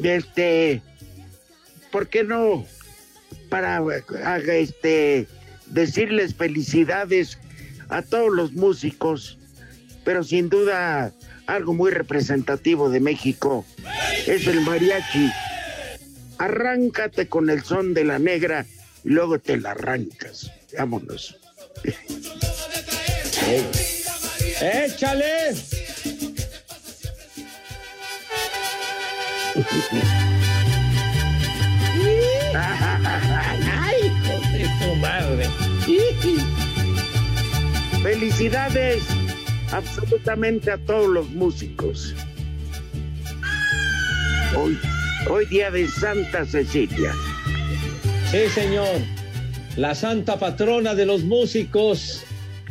[0.02, 0.82] Este,
[1.90, 2.66] ¿por qué no?
[3.48, 3.82] Para
[4.48, 5.26] este
[5.66, 7.38] decirles felicidades
[7.88, 9.38] a todos los músicos,
[10.04, 11.12] pero sin duda
[11.46, 13.64] algo muy representativo de México
[14.26, 15.30] es el mariachi.
[16.38, 18.66] Arráncate con el son de la negra
[19.04, 20.50] y luego te la arrancas.
[20.76, 21.36] Vámonos.
[24.60, 25.54] ¡Échale!
[38.02, 39.02] Felicidades
[39.72, 42.14] absolutamente a todos los músicos.
[44.56, 44.78] Hoy,
[45.28, 47.12] hoy día de Santa Cecilia.
[48.30, 49.00] Sí, señor.
[49.76, 52.24] La santa patrona de los músicos.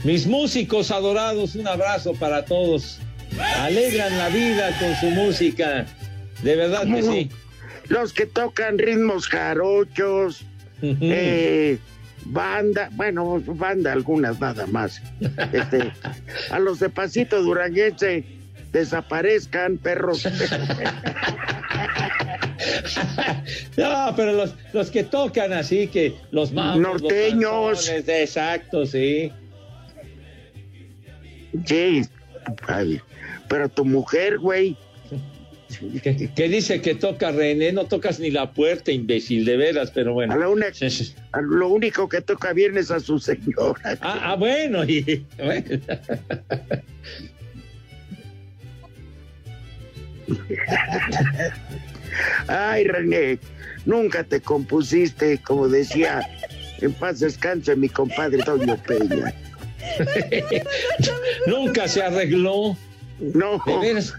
[0.04, 3.00] Mis músicos adorados, un abrazo para todos.
[3.60, 5.86] Alegran la vida con su música.
[6.42, 7.30] De verdad que sí.
[7.90, 10.46] Los que tocan ritmos jarochos,
[10.82, 11.80] eh,
[12.32, 15.02] banda, bueno, banda algunas nada más.
[15.52, 15.92] Este,
[16.52, 18.24] a los de Pasito Duranguense
[18.72, 20.28] desaparezcan, perros.
[23.78, 27.88] No, pero los, los que tocan así, que los mamos, los Norteños.
[27.90, 29.32] exacto, sí.
[31.66, 32.02] Sí,
[33.48, 34.78] pero tu mujer, güey.
[36.02, 40.14] Que, que dice que toca René, no tocas ni la puerta, imbécil, de veras, pero
[40.14, 40.34] bueno.
[40.34, 43.98] A la una- a lo único que toca bien es a su señora.
[44.02, 45.82] Ah, ah, bueno, y, bueno.
[52.48, 53.40] Ay, René,
[53.86, 56.22] nunca te compusiste, como decía,
[56.82, 59.34] en paz descanse mi compadre Toño Peña.
[61.48, 62.78] Nunca se arregló.
[63.20, 63.62] No.
[63.66, 64.14] De veras.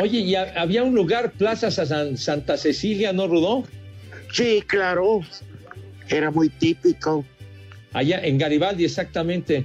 [0.00, 3.64] Oye, ¿y ha- había un lugar, Plaza San- Santa Cecilia, ¿no, Rudó?
[4.32, 5.20] Sí, claro.
[6.08, 7.24] Era muy típico.
[7.92, 9.64] Allá en Garibaldi, exactamente.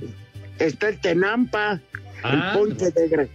[0.59, 1.81] Está el Tenampa,
[2.23, 3.29] Ah, el ponche de Gra-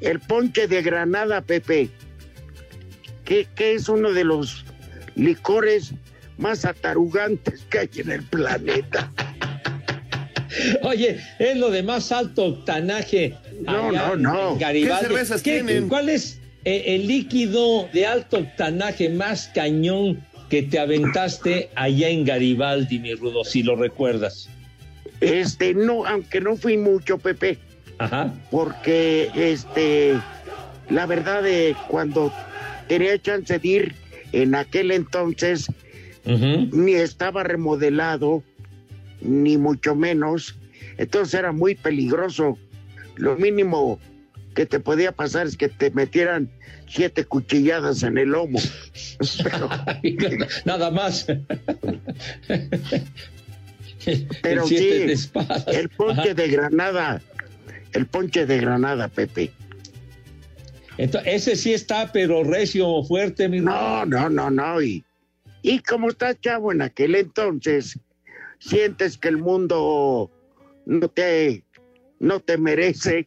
[0.00, 1.90] el ponche de Granada, Pepe,
[3.24, 4.64] que, que es uno de los
[5.16, 5.92] licores
[6.38, 9.12] más atarugantes que hay en el planeta.
[10.82, 13.36] Oye, es lo de más alto octanaje.
[13.64, 14.56] No, no, no.
[14.58, 15.00] Garibaldi.
[15.02, 15.88] ¿Qué cervezas ¿Qué- tienen?
[15.88, 22.24] ¿Cuál es eh, el líquido de alto octanaje más cañón que te aventaste allá en
[22.24, 24.48] Garibaldi, mi Rudo, si lo recuerdas?
[25.20, 27.58] Este, no, aunque no fui mucho, Pepe.
[27.98, 28.34] Ajá.
[28.50, 30.14] Porque, este,
[30.90, 32.32] la verdad, de cuando
[32.88, 33.94] tenía chance de ir,
[34.32, 35.66] en aquel entonces
[36.24, 38.42] ni estaba remodelado,
[39.20, 40.56] ni mucho menos.
[40.98, 42.58] Entonces era muy peligroso.
[43.16, 43.98] Lo mínimo
[44.54, 46.50] que te podía pasar es que te metieran
[46.88, 48.58] siete cuchilladas en el lomo.
[49.42, 49.68] Pero,
[50.64, 51.26] Nada más.
[54.42, 55.14] pero sí,
[55.68, 56.34] el ponche Ajá.
[56.34, 57.22] de Granada,
[57.92, 59.52] el ponche de Granada, Pepe.
[60.98, 64.82] Entonces, ese sí está, pero recio, fuerte, mi No, no, no, no.
[64.82, 65.02] Y,
[65.62, 67.98] y como estás chavo en aquel entonces,
[68.58, 70.30] sientes que el mundo
[70.84, 71.64] no te,
[72.22, 73.26] no te merece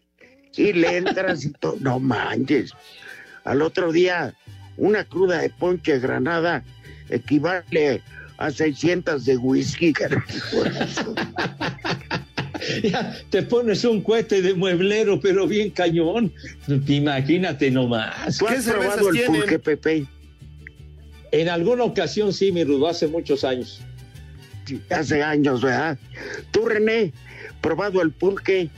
[0.56, 1.78] y le entras y todo.
[1.80, 2.72] No manches.
[3.44, 4.34] Al otro día,
[4.78, 6.64] una cruda de ponche de granada
[7.10, 8.02] equivale
[8.38, 9.94] a 600 de whisky.
[12.82, 16.34] Ya te pones un cohete de mueblero, pero bien cañón.
[16.88, 18.40] Imagínate nomás.
[18.40, 20.06] ¿Tú has probado el pulque, Pepe?
[21.32, 23.82] En alguna ocasión sí, mi Rudo, hace muchos años.
[24.90, 26.00] Hace años, ¿verdad?
[26.50, 27.14] Tú, René,
[27.62, 28.72] probado el pulque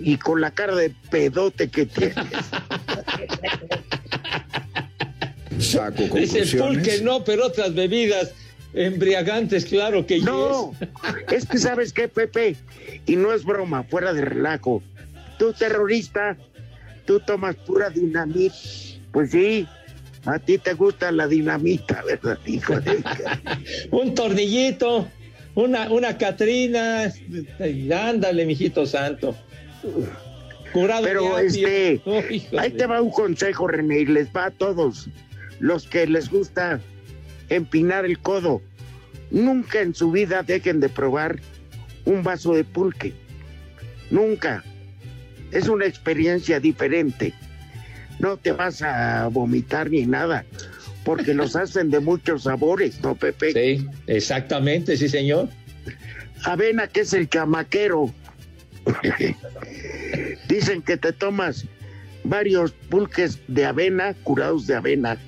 [0.00, 2.16] y con la cara de pedote que tienes.
[5.58, 8.32] Saco Dice pulque no, pero otras bebidas
[8.74, 10.74] embriagantes, claro que No,
[11.30, 12.56] es que sabes qué, Pepe,
[13.06, 14.82] y no es broma, fuera de relajo.
[15.38, 16.36] Tú, terrorista,
[17.04, 18.54] tú tomas pura dinamita.
[19.12, 19.68] Pues sí,
[20.24, 23.02] a ti te gusta la dinamita, ¿verdad, hijo de...
[23.90, 25.06] Un tornillito,
[25.54, 27.12] una, una Catrina.
[28.08, 29.36] Ándale, mijito santo.
[30.72, 32.00] Curado Pero este.
[32.06, 32.22] Oh,
[32.58, 35.08] ahí te va un consejo, René, y les va a todos
[35.60, 36.80] los que les gusta
[37.48, 38.60] empinar el codo.
[39.30, 41.38] Nunca en su vida dejen de probar
[42.04, 43.12] un vaso de pulque.
[44.10, 44.64] Nunca.
[45.52, 47.34] Es una experiencia diferente.
[48.18, 50.44] No te vas a vomitar ni nada,
[51.04, 53.52] porque los hacen de muchos sabores, ¿no, Pepe?
[53.52, 55.48] Sí, exactamente, sí, señor.
[56.44, 58.12] Avena, que es el chamaquero.
[60.48, 61.64] Dicen que te tomas
[62.24, 65.18] varios pulques de avena, curados de avena.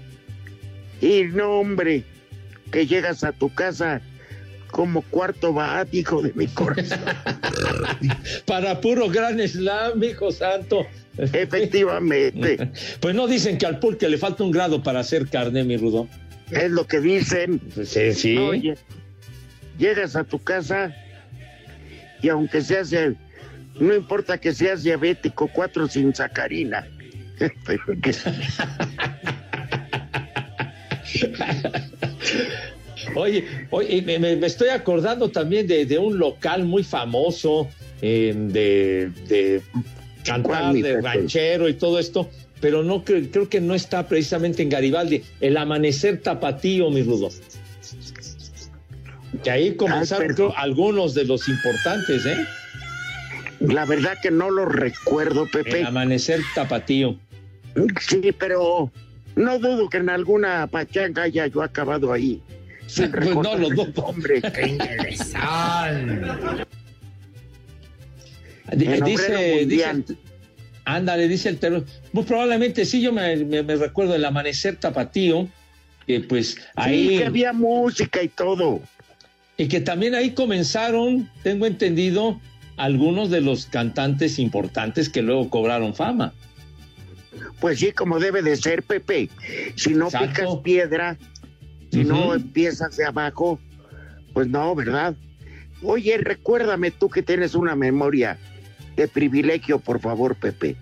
[1.00, 2.04] Y no, hombre,
[2.70, 4.00] que llegas a tu casa
[4.70, 7.00] como cuarto bat, hijo de mi corazón.
[8.46, 10.86] Para puro gran slam, hijo santo.
[11.18, 12.70] Efectivamente.
[13.00, 16.08] Pues no dicen que al pulque le falta un grado para hacer carne, mi Rudo.
[16.50, 17.60] Es lo que dicen.
[17.84, 18.36] Sí, sí.
[18.36, 18.76] Oye,
[19.78, 20.94] llegas a tu casa
[22.20, 23.14] y aunque seas, eh,
[23.80, 26.86] no importa que seas diabético, cuatro sin sacarina.
[27.66, 28.14] Pero que-
[33.16, 37.68] Oye, oye, me, me- estoy acordando también de, de un local muy famoso
[38.00, 39.62] eh, de, de
[40.24, 44.06] cantar, ¿Cuál, mi de ranchero y todo esto, pero no cre- creo que no está
[44.08, 45.22] precisamente en Garibaldi.
[45.40, 47.28] El amanecer tapatío, mi rudo.
[49.42, 52.36] Que ahí comenzaron pero- creo, algunos de los importantes, ¿eh?
[53.68, 55.80] La verdad que no lo recuerdo, Pepe.
[55.80, 57.18] El amanecer tapatío.
[58.00, 58.90] Sí, pero
[59.36, 62.42] no dudo que en alguna pachanga haya yo acabado ahí.
[62.86, 63.92] Sin Pues no lo dudo.
[63.96, 64.40] nombre.
[68.72, 70.16] Di- En dice, dice-
[70.84, 71.84] ándale, dice el terror.
[72.12, 75.48] Muy probablemente sí, yo me, me- me recuerdo el amanecer tapatío,
[76.06, 77.08] que pues ahí.
[77.10, 78.80] Sí, que había música y todo.
[79.56, 82.40] Y que también ahí comenzaron, tengo entendido,
[82.76, 86.32] algunos de los cantantes importantes que luego cobraron fama.
[87.60, 89.30] Pues sí, como debe de ser, Pepe.
[89.76, 90.28] Si no Exacto.
[90.28, 91.16] picas piedra,
[91.90, 93.58] si no empiezas de abajo,
[94.32, 95.14] pues no, ¿verdad?
[95.82, 98.38] Oye, recuérdame tú que tienes una memoria
[98.96, 100.76] de privilegio, por favor, Pepe.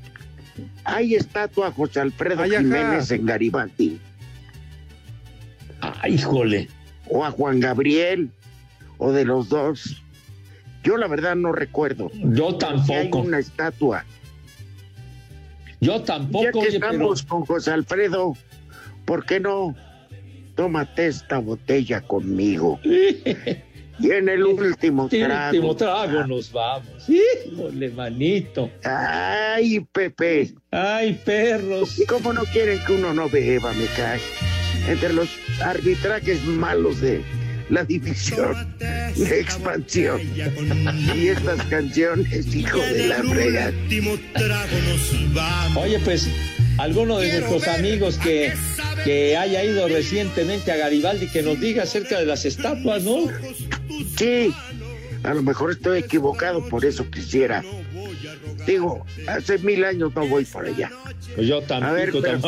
[0.85, 2.51] Hay estatua a José Alfredo Ay.
[2.51, 3.99] Jiménez en Garibaldi.
[5.81, 6.69] Ah, híjole.
[7.09, 8.31] O a Juan Gabriel,
[8.99, 10.03] o de los dos.
[10.83, 12.11] Yo la verdad no recuerdo.
[12.15, 13.19] Yo Sí hay tampoco.
[13.21, 14.05] una estatua.
[15.81, 16.87] Yo Ya tampoco, que oye, pero.
[16.93, 18.35] estamos con José Alfredo,
[19.05, 19.75] ¿por qué no?
[20.55, 22.79] Tómate esta botella conmigo.
[23.99, 25.51] Y en el último El trago.
[25.51, 27.09] último trago nos vamos.
[27.09, 28.69] Híjole, manito.
[28.83, 30.55] Ay, Pepe.
[30.73, 32.01] Ay, perros.
[32.01, 34.19] ¿Y cómo no quieren que uno no beba, me cae?
[34.89, 35.29] Entre los
[35.63, 37.23] arbitrajes malos de
[37.73, 40.21] la división de expansión
[41.17, 43.73] y estas canciones, hijo de la frega.
[45.77, 46.29] Oye, pues,
[46.77, 48.53] alguno de nuestros amigos que,
[49.05, 53.29] que haya ido recientemente a Garibaldi, que nos diga acerca de las estatuas, ¿no?
[54.19, 54.55] Sí,
[55.23, 57.65] a lo mejor estoy equivocado, por eso quisiera.
[58.67, 60.91] Digo, hace mil años no voy por allá.
[61.35, 62.39] Pues yo A ver, pero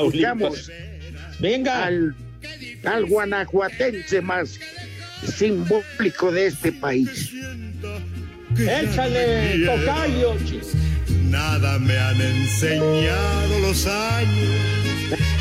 [1.40, 1.86] Venga.
[1.86, 2.14] Al,
[2.84, 4.60] al guanajuatense más
[5.26, 7.32] simbólico de este país.
[8.56, 10.34] Échale, tocayo.
[11.24, 14.74] Nada me han enseñado los años.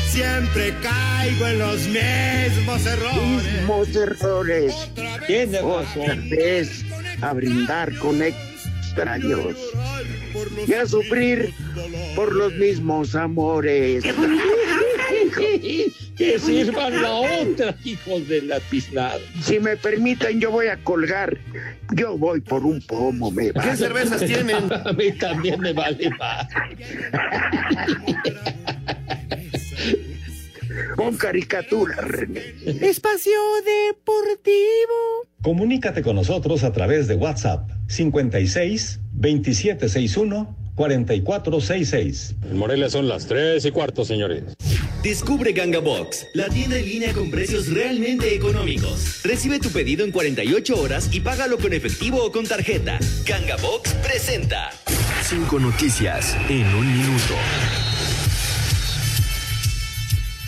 [0.08, 3.44] Siempre caigo en los mismos errores.
[3.44, 4.74] Mismos errores.
[5.26, 6.84] Tiene Otra vez
[7.20, 9.56] a brindar con extraños
[10.66, 11.52] y a sufrir
[12.14, 14.04] por los mismos amores.
[16.16, 19.18] que sirvan la otra, hijos de la tiznada.
[19.42, 21.36] Si me permiten, yo voy a colgar.
[21.94, 23.62] Yo voy por un pomo, me va.
[23.62, 24.72] ¿Qué cervezas tienen?
[24.84, 26.46] A mí también me vale más.
[30.96, 32.54] Con caricatura, René.
[32.64, 33.32] Espacio
[33.64, 35.28] Deportivo.
[35.42, 42.34] Comunícate con nosotros a través de WhatsApp 56 2761 4466.
[42.50, 44.44] En Morelia son las tres y cuarto, señores.
[45.02, 49.22] Descubre Ganga Box, la tienda en línea con precios realmente económicos.
[49.22, 52.98] Recibe tu pedido en 48 horas y págalo con efectivo o con tarjeta.
[53.26, 54.70] Ganga Box presenta.
[55.22, 57.34] Cinco noticias en un minuto.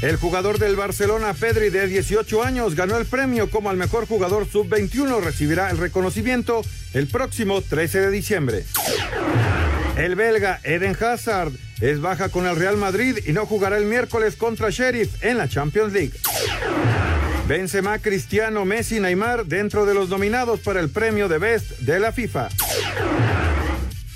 [0.03, 4.47] El jugador del Barcelona, Pedri, de 18 años, ganó el premio como al mejor jugador
[4.47, 5.22] sub-21.
[5.22, 6.62] Recibirá el reconocimiento
[6.93, 8.64] el próximo 13 de diciembre.
[9.97, 14.37] El belga Eden Hazard es baja con el Real Madrid y no jugará el miércoles
[14.37, 16.13] contra Sheriff en la Champions League.
[17.49, 22.13] Benzema, Cristiano, Messi, Neymar dentro de los nominados para el premio de Best de la
[22.13, 22.49] FIFA.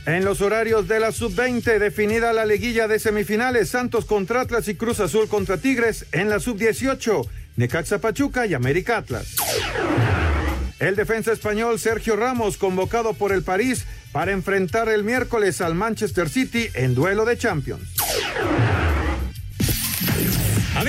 [0.04, 4.74] En los horarios de la sub-20, definida la liguilla de semifinales, Santos contra Atlas y
[4.74, 6.06] Cruz Azul contra Tigres.
[6.12, 7.26] En la sub-18,
[7.56, 9.36] Necaxa Pachuca y América Atlas.
[10.78, 16.28] El defensa español Sergio Ramos, convocado por el París para enfrentar el miércoles al Manchester
[16.28, 17.99] City en duelo de Champions.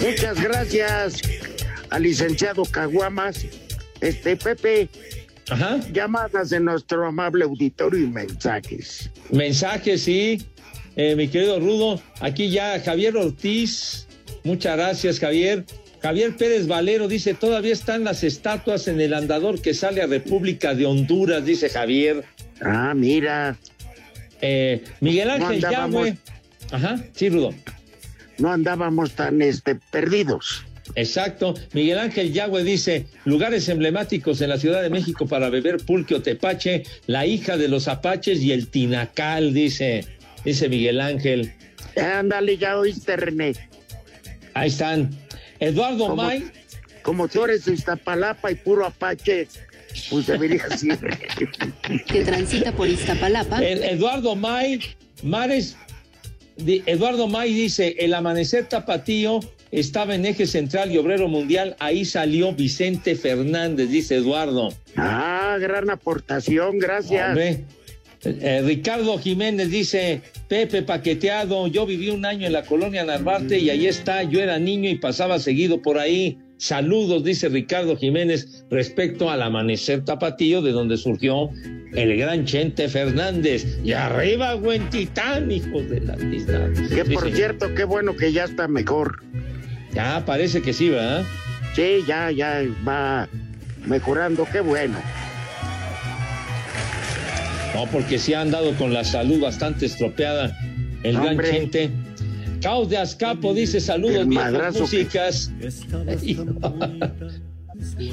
[0.00, 1.20] Muchas gracias
[1.90, 3.46] al licenciado Caguamas.
[4.00, 4.88] Este Pepe,
[5.92, 9.10] llamadas de nuestro amable auditorio y mensajes.
[9.30, 10.42] Mensajes, sí.
[10.96, 14.06] Eh, mi querido Rudo, aquí ya Javier Ortiz.
[14.44, 15.64] Muchas gracias, Javier.
[16.00, 20.74] Javier Pérez Valero dice, todavía están las estatuas en el andador que sale a República
[20.74, 22.24] de Honduras, dice Javier.
[22.60, 23.56] Ah, mira.
[24.40, 26.16] Eh, Miguel Ángel Yahweh.
[26.70, 27.52] Ajá, sí, Rudo.
[28.38, 30.64] No andábamos tan este, perdidos.
[30.94, 31.54] Exacto.
[31.72, 36.22] Miguel Ángel Yagüe dice, lugares emblemáticos en la Ciudad de México para beber pulque o
[36.22, 40.06] tepache, la hija de los apaches y el tinacal, dice,
[40.44, 41.52] dice Miguel Ángel.
[41.96, 43.54] Ándale, ya oíste, René.
[44.54, 45.10] Ahí están.
[45.60, 46.44] Eduardo Como- May.
[47.02, 49.48] Como tú eres de Iztapalapa y puro apache,
[50.10, 50.98] pues deberías ir.
[52.06, 53.62] que transita por Iztapalapa.
[53.64, 54.80] Ed- Eduardo May,
[55.22, 55.76] Mares,
[56.58, 59.40] Eduardo May dice, el amanecer tapatío
[59.70, 64.72] estaba en eje central y obrero mundial, ahí salió Vicente Fernández, dice Eduardo.
[64.96, 67.28] Ah, gran aportación, gracias.
[67.28, 67.64] Hombre.
[68.24, 73.70] Eh, Ricardo Jiménez dice, Pepe paqueteado, yo viví un año en la colonia Narvarte y
[73.70, 76.38] ahí está, yo era niño y pasaba seguido por ahí.
[76.58, 81.50] Saludos, dice Ricardo Jiménez, respecto al amanecer tapatío de donde surgió
[81.94, 83.78] el gran Chente Fernández.
[83.84, 86.68] Y arriba, buen titán, hijos de la tiznada.
[86.88, 89.22] Que por cierto, qué bueno que ya está mejor.
[89.94, 91.24] Ya, parece que sí, ¿verdad?
[91.74, 93.28] Sí, ya, ya va
[93.86, 94.98] mejorando, qué bueno.
[97.76, 100.58] No, porque sí ha andado con la salud bastante estropeada.
[101.04, 101.50] el gran Hombre.
[101.50, 101.90] Chente.
[102.62, 105.52] Caos de Azcapo dice saludos, que- músicas.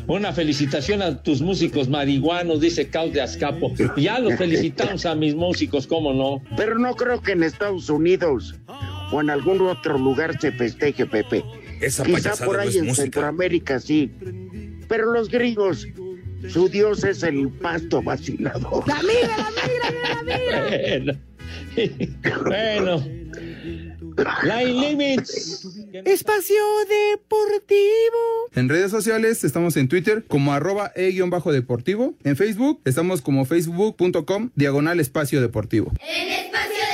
[0.08, 3.74] Una felicitación a tus músicos marihuanos, dice Caos de Azcapo.
[3.98, 6.44] Ya los felicitamos a mis músicos, ¿cómo no?
[6.56, 8.54] Pero no creo que en Estados Unidos
[9.12, 11.44] o en algún otro lugar se festeje, Pepe.
[11.82, 13.02] Esa Quizá por no ahí es en música.
[13.04, 14.12] Centroamérica sí.
[14.88, 15.88] Pero los gringos,
[16.48, 18.88] su dios es el pasto vacilador.
[18.88, 21.20] La migra, la migra, la migra.
[22.46, 23.04] Bueno.
[24.44, 25.68] Line Limits.
[26.06, 26.56] Espacio
[26.88, 27.80] Deportivo.
[28.54, 32.16] En redes sociales estamos en Twitter como arroba e-deportivo.
[32.24, 35.92] En Facebook estamos como facebook.com diagonal espacio deportivo.
[36.00, 36.85] En Espacio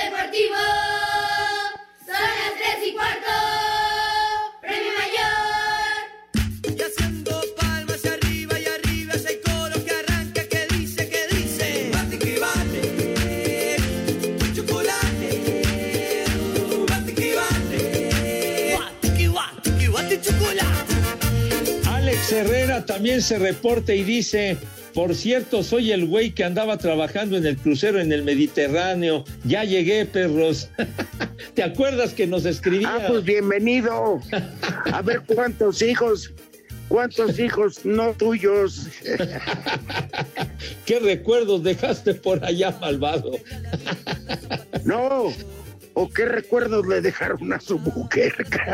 [22.31, 24.57] Alex Herrera también se reporta y dice,
[24.93, 29.25] por cierto, soy el güey que andaba trabajando en el crucero en el Mediterráneo.
[29.43, 30.69] Ya llegué, perros.
[31.55, 32.95] ¿Te acuerdas que nos escribía?
[32.95, 34.21] Ah, pues bienvenido.
[34.93, 36.33] A ver cuántos hijos,
[36.87, 38.87] cuántos hijos no tuyos.
[40.85, 43.31] ¿Qué recuerdos dejaste por allá, malvado?
[44.85, 45.33] No.
[45.93, 48.33] ¿O qué recuerdos le dejaron a su mujer,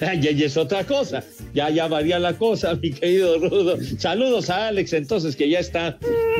[0.00, 1.22] ya, ya es otra cosa.
[1.54, 3.76] Ya, ya varía la cosa, mi querido Rudo.
[3.98, 5.98] Saludos a Alex, entonces, que ya está.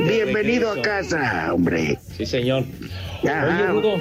[0.09, 1.99] Bienvenido a casa, hombre.
[2.17, 2.65] Sí, señor.
[3.23, 3.45] Ya.
[3.47, 4.01] Oye, Rudo,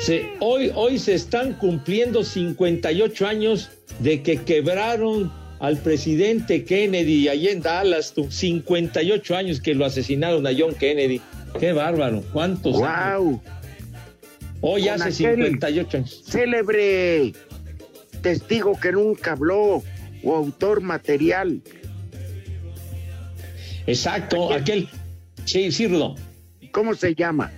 [0.00, 7.52] se- hoy, hoy se están cumpliendo 58 años de que quebraron al presidente Kennedy allá
[7.52, 8.12] en Dallas.
[8.14, 8.28] tú.
[8.30, 11.20] 58 años que lo asesinaron a John Kennedy.
[11.60, 12.22] Qué bárbaro.
[12.32, 13.38] ¿Cuántos años?
[14.62, 16.22] Hoy hace aquel 58 años.
[16.24, 17.32] Célebre
[18.22, 19.82] testigo que nunca habló
[20.22, 21.60] o autor material.
[23.86, 24.88] Exacto, aquel.
[25.44, 26.14] Sí, sí, Rudo.
[26.70, 27.50] ¿Cómo se llama?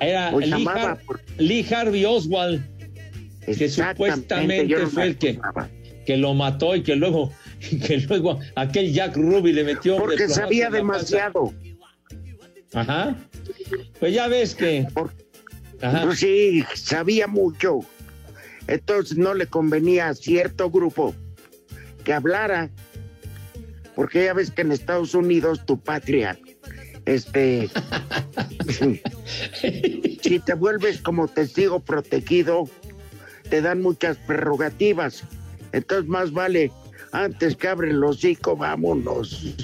[0.00, 0.32] Era
[1.38, 2.60] Lee, Harvey Oswald,
[3.46, 5.38] que supuestamente no fue el que,
[6.04, 7.32] que lo mató y que luego,
[7.86, 9.96] que luego aquel Jack Ruby le metió.
[9.98, 11.54] Porque sabía demasiado.
[12.74, 13.16] Ajá.
[14.00, 14.88] Pues ya ves que.
[15.82, 16.02] Ajá.
[16.04, 17.80] Pues sí, sabía mucho.
[18.66, 21.14] Entonces no le convenía a cierto grupo
[22.04, 22.70] que hablara.
[23.94, 26.38] Porque ya ves que en Estados Unidos, tu patria,
[27.04, 27.68] este.
[29.60, 32.68] si te vuelves como testigo protegido,
[33.50, 35.24] te dan muchas prerrogativas.
[35.72, 36.70] Entonces, más vale,
[37.12, 39.54] antes que abren los hocico, vámonos.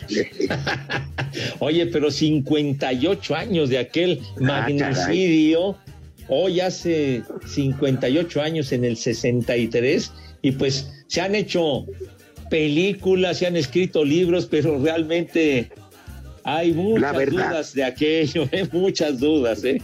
[1.60, 5.76] Oye, pero 58 años de aquel Ah, magnicidio.
[6.28, 10.12] Hoy hace 58 años en el 63
[10.42, 11.86] y pues se han hecho
[12.50, 15.70] películas, se han escrito libros, pero realmente
[16.44, 18.68] hay muchas dudas de aquello, ¿eh?
[18.72, 19.80] muchas dudas, ¿eh?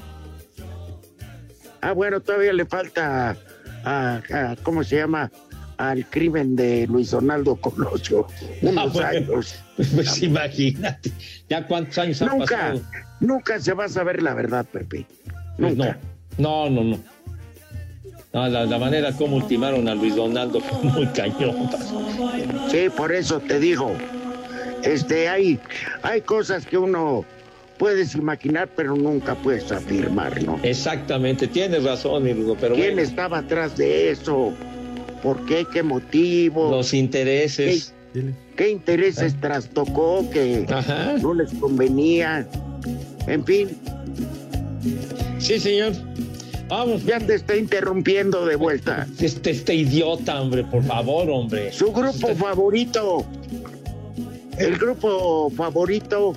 [1.81, 3.37] Ah, bueno, todavía le falta
[3.85, 5.31] a, a- ¿cómo se llama?
[5.77, 8.27] Al crimen de Luis Donaldo Colosio.
[8.63, 9.09] Unos Ah, bueno.
[9.35, 9.55] años.
[9.77, 11.11] Pues imagínate,
[11.49, 12.81] ya cuántos años han pasado.
[13.21, 15.05] nunca se va a saber la verdad, Pepe.
[15.59, 15.85] Pues no,
[16.39, 16.99] no, no, no.
[18.33, 21.71] No, la, la manera como ultimaron a Luis Donaldo fue muy cañón.
[22.69, 23.93] Sí, por eso te digo.
[24.83, 25.61] Este, hay,
[26.03, 27.25] hay cosas que uno
[27.79, 30.59] puedes imaginar, pero nunca puedes afirmar, ¿no?
[30.65, 34.53] Exactamente, tienes razón, mi Rudo, pero ¿Quién bueno, estaba atrás de eso?
[35.23, 35.65] ¿Por qué?
[35.73, 36.71] ¿Qué motivo?
[36.71, 37.95] los intereses.
[38.57, 41.15] ¿Qué intereses trastocó que Ajá.
[41.21, 42.47] no les convenía?
[43.27, 43.69] En fin,
[45.39, 45.93] Sí, señor.
[46.77, 47.05] Vamos.
[47.05, 49.07] ya te está interrumpiendo de vuelta.
[49.21, 51.73] Este, este idiota, hombre, por favor, hombre.
[51.73, 53.25] Su grupo favorito,
[54.59, 56.37] el grupo favorito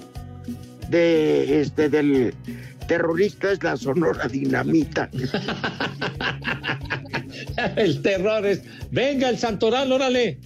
[0.90, 2.36] de este del
[2.88, 5.10] terrorista es la Sonora Dinamita.
[7.76, 8.62] El terror es.
[8.92, 10.38] Venga, el santoral, órale.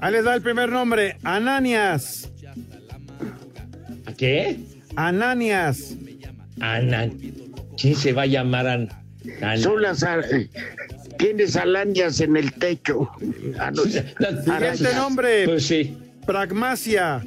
[0.00, 2.28] Ahí les da el primer nombre, Ananias.
[4.06, 4.58] ¿A qué?
[4.96, 5.94] Ananias.
[6.60, 7.08] Ana.
[7.76, 9.03] ¿Quién se va a llamar An-
[9.40, 9.56] Ana?
[9.58, 10.24] Son las ar-
[11.18, 13.10] tienes arañas en el techo.
[13.58, 15.96] Ah, no, Siguiente nombre, Pues sí.
[16.26, 17.22] Pragmacia.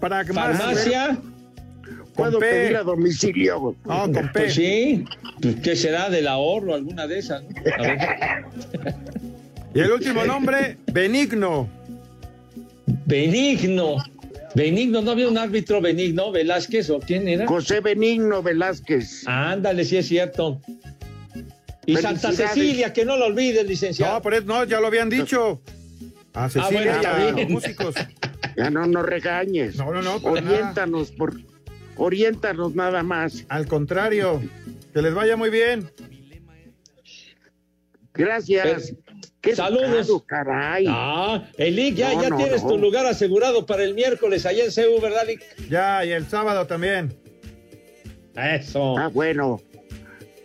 [0.00, 0.34] Pragmacia.
[0.58, 1.18] Farmacia.
[2.14, 2.46] Puedo P.
[2.50, 3.74] pedir a domicilio.
[3.84, 4.28] No, con P.
[4.32, 5.04] Pues sí.
[5.40, 6.74] Pues, ¿Qué será del ahorro?
[6.74, 7.42] Alguna de esas.
[7.42, 7.48] ¿no?
[7.78, 7.98] A ver.
[9.74, 11.68] Y el último nombre, Benigno.
[13.06, 13.96] Benigno.
[14.54, 17.46] Benigno, ¿no había un árbitro Benigno Velázquez o quién era?
[17.46, 19.26] José Benigno Velázquez.
[19.26, 20.60] Ándale, sí es cierto.
[21.86, 22.32] Y Santa.
[22.32, 24.14] Cecilia, que no lo olvides, licenciado.
[24.14, 25.60] No, pero es- no, ya lo habían dicho.
[26.34, 27.36] A Cecilia bueno, y está a bien.
[27.36, 27.94] los músicos.
[28.54, 29.76] Ya no nos regañes.
[29.76, 30.30] No, no, no, nada.
[30.30, 31.40] Oriéntanos, por,
[31.96, 33.46] oriéntanos nada más.
[33.48, 34.42] Al contrario,
[34.92, 35.90] que les vaya muy bien.
[38.12, 38.92] Gracias.
[39.42, 40.06] Qué Saludos.
[40.08, 40.84] educado, caray.
[40.88, 42.68] Ah, Elic, ya, No, ya no, tienes no.
[42.70, 45.42] tu lugar asegurado para el miércoles allá en CEU, ¿verdad, Lic?
[45.68, 47.12] Ya, y el sábado también.
[48.36, 48.96] Eso.
[48.96, 49.60] Ah, bueno.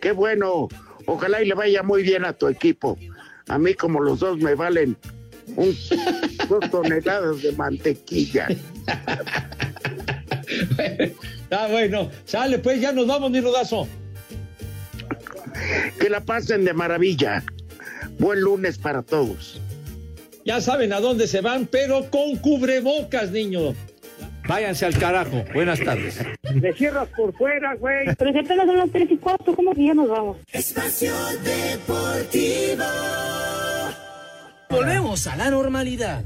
[0.00, 0.68] Qué bueno.
[1.06, 2.98] Ojalá y le vaya muy bien a tu equipo.
[3.46, 4.96] A mí, como los dos me valen
[5.56, 5.74] un,
[6.48, 8.48] dos toneladas de mantequilla.
[11.50, 13.86] Ah, bueno, sale, pues ya nos vamos, mi rudazo.
[16.00, 17.42] Que la pasen de maravilla.
[18.18, 19.60] Buen lunes para todos.
[20.44, 23.74] Ya saben a dónde se van, pero con cubrebocas, niño.
[24.48, 25.44] Váyanse al carajo.
[25.52, 26.18] Buenas tardes.
[26.54, 28.06] Me cierras por fuera, güey.
[28.16, 30.38] Pero si apenas son las 3 y 4, ¿cómo que ya nos vamos?
[30.50, 31.12] Espacio
[31.44, 32.84] Deportivo.
[34.70, 36.24] Volvemos a la normalidad.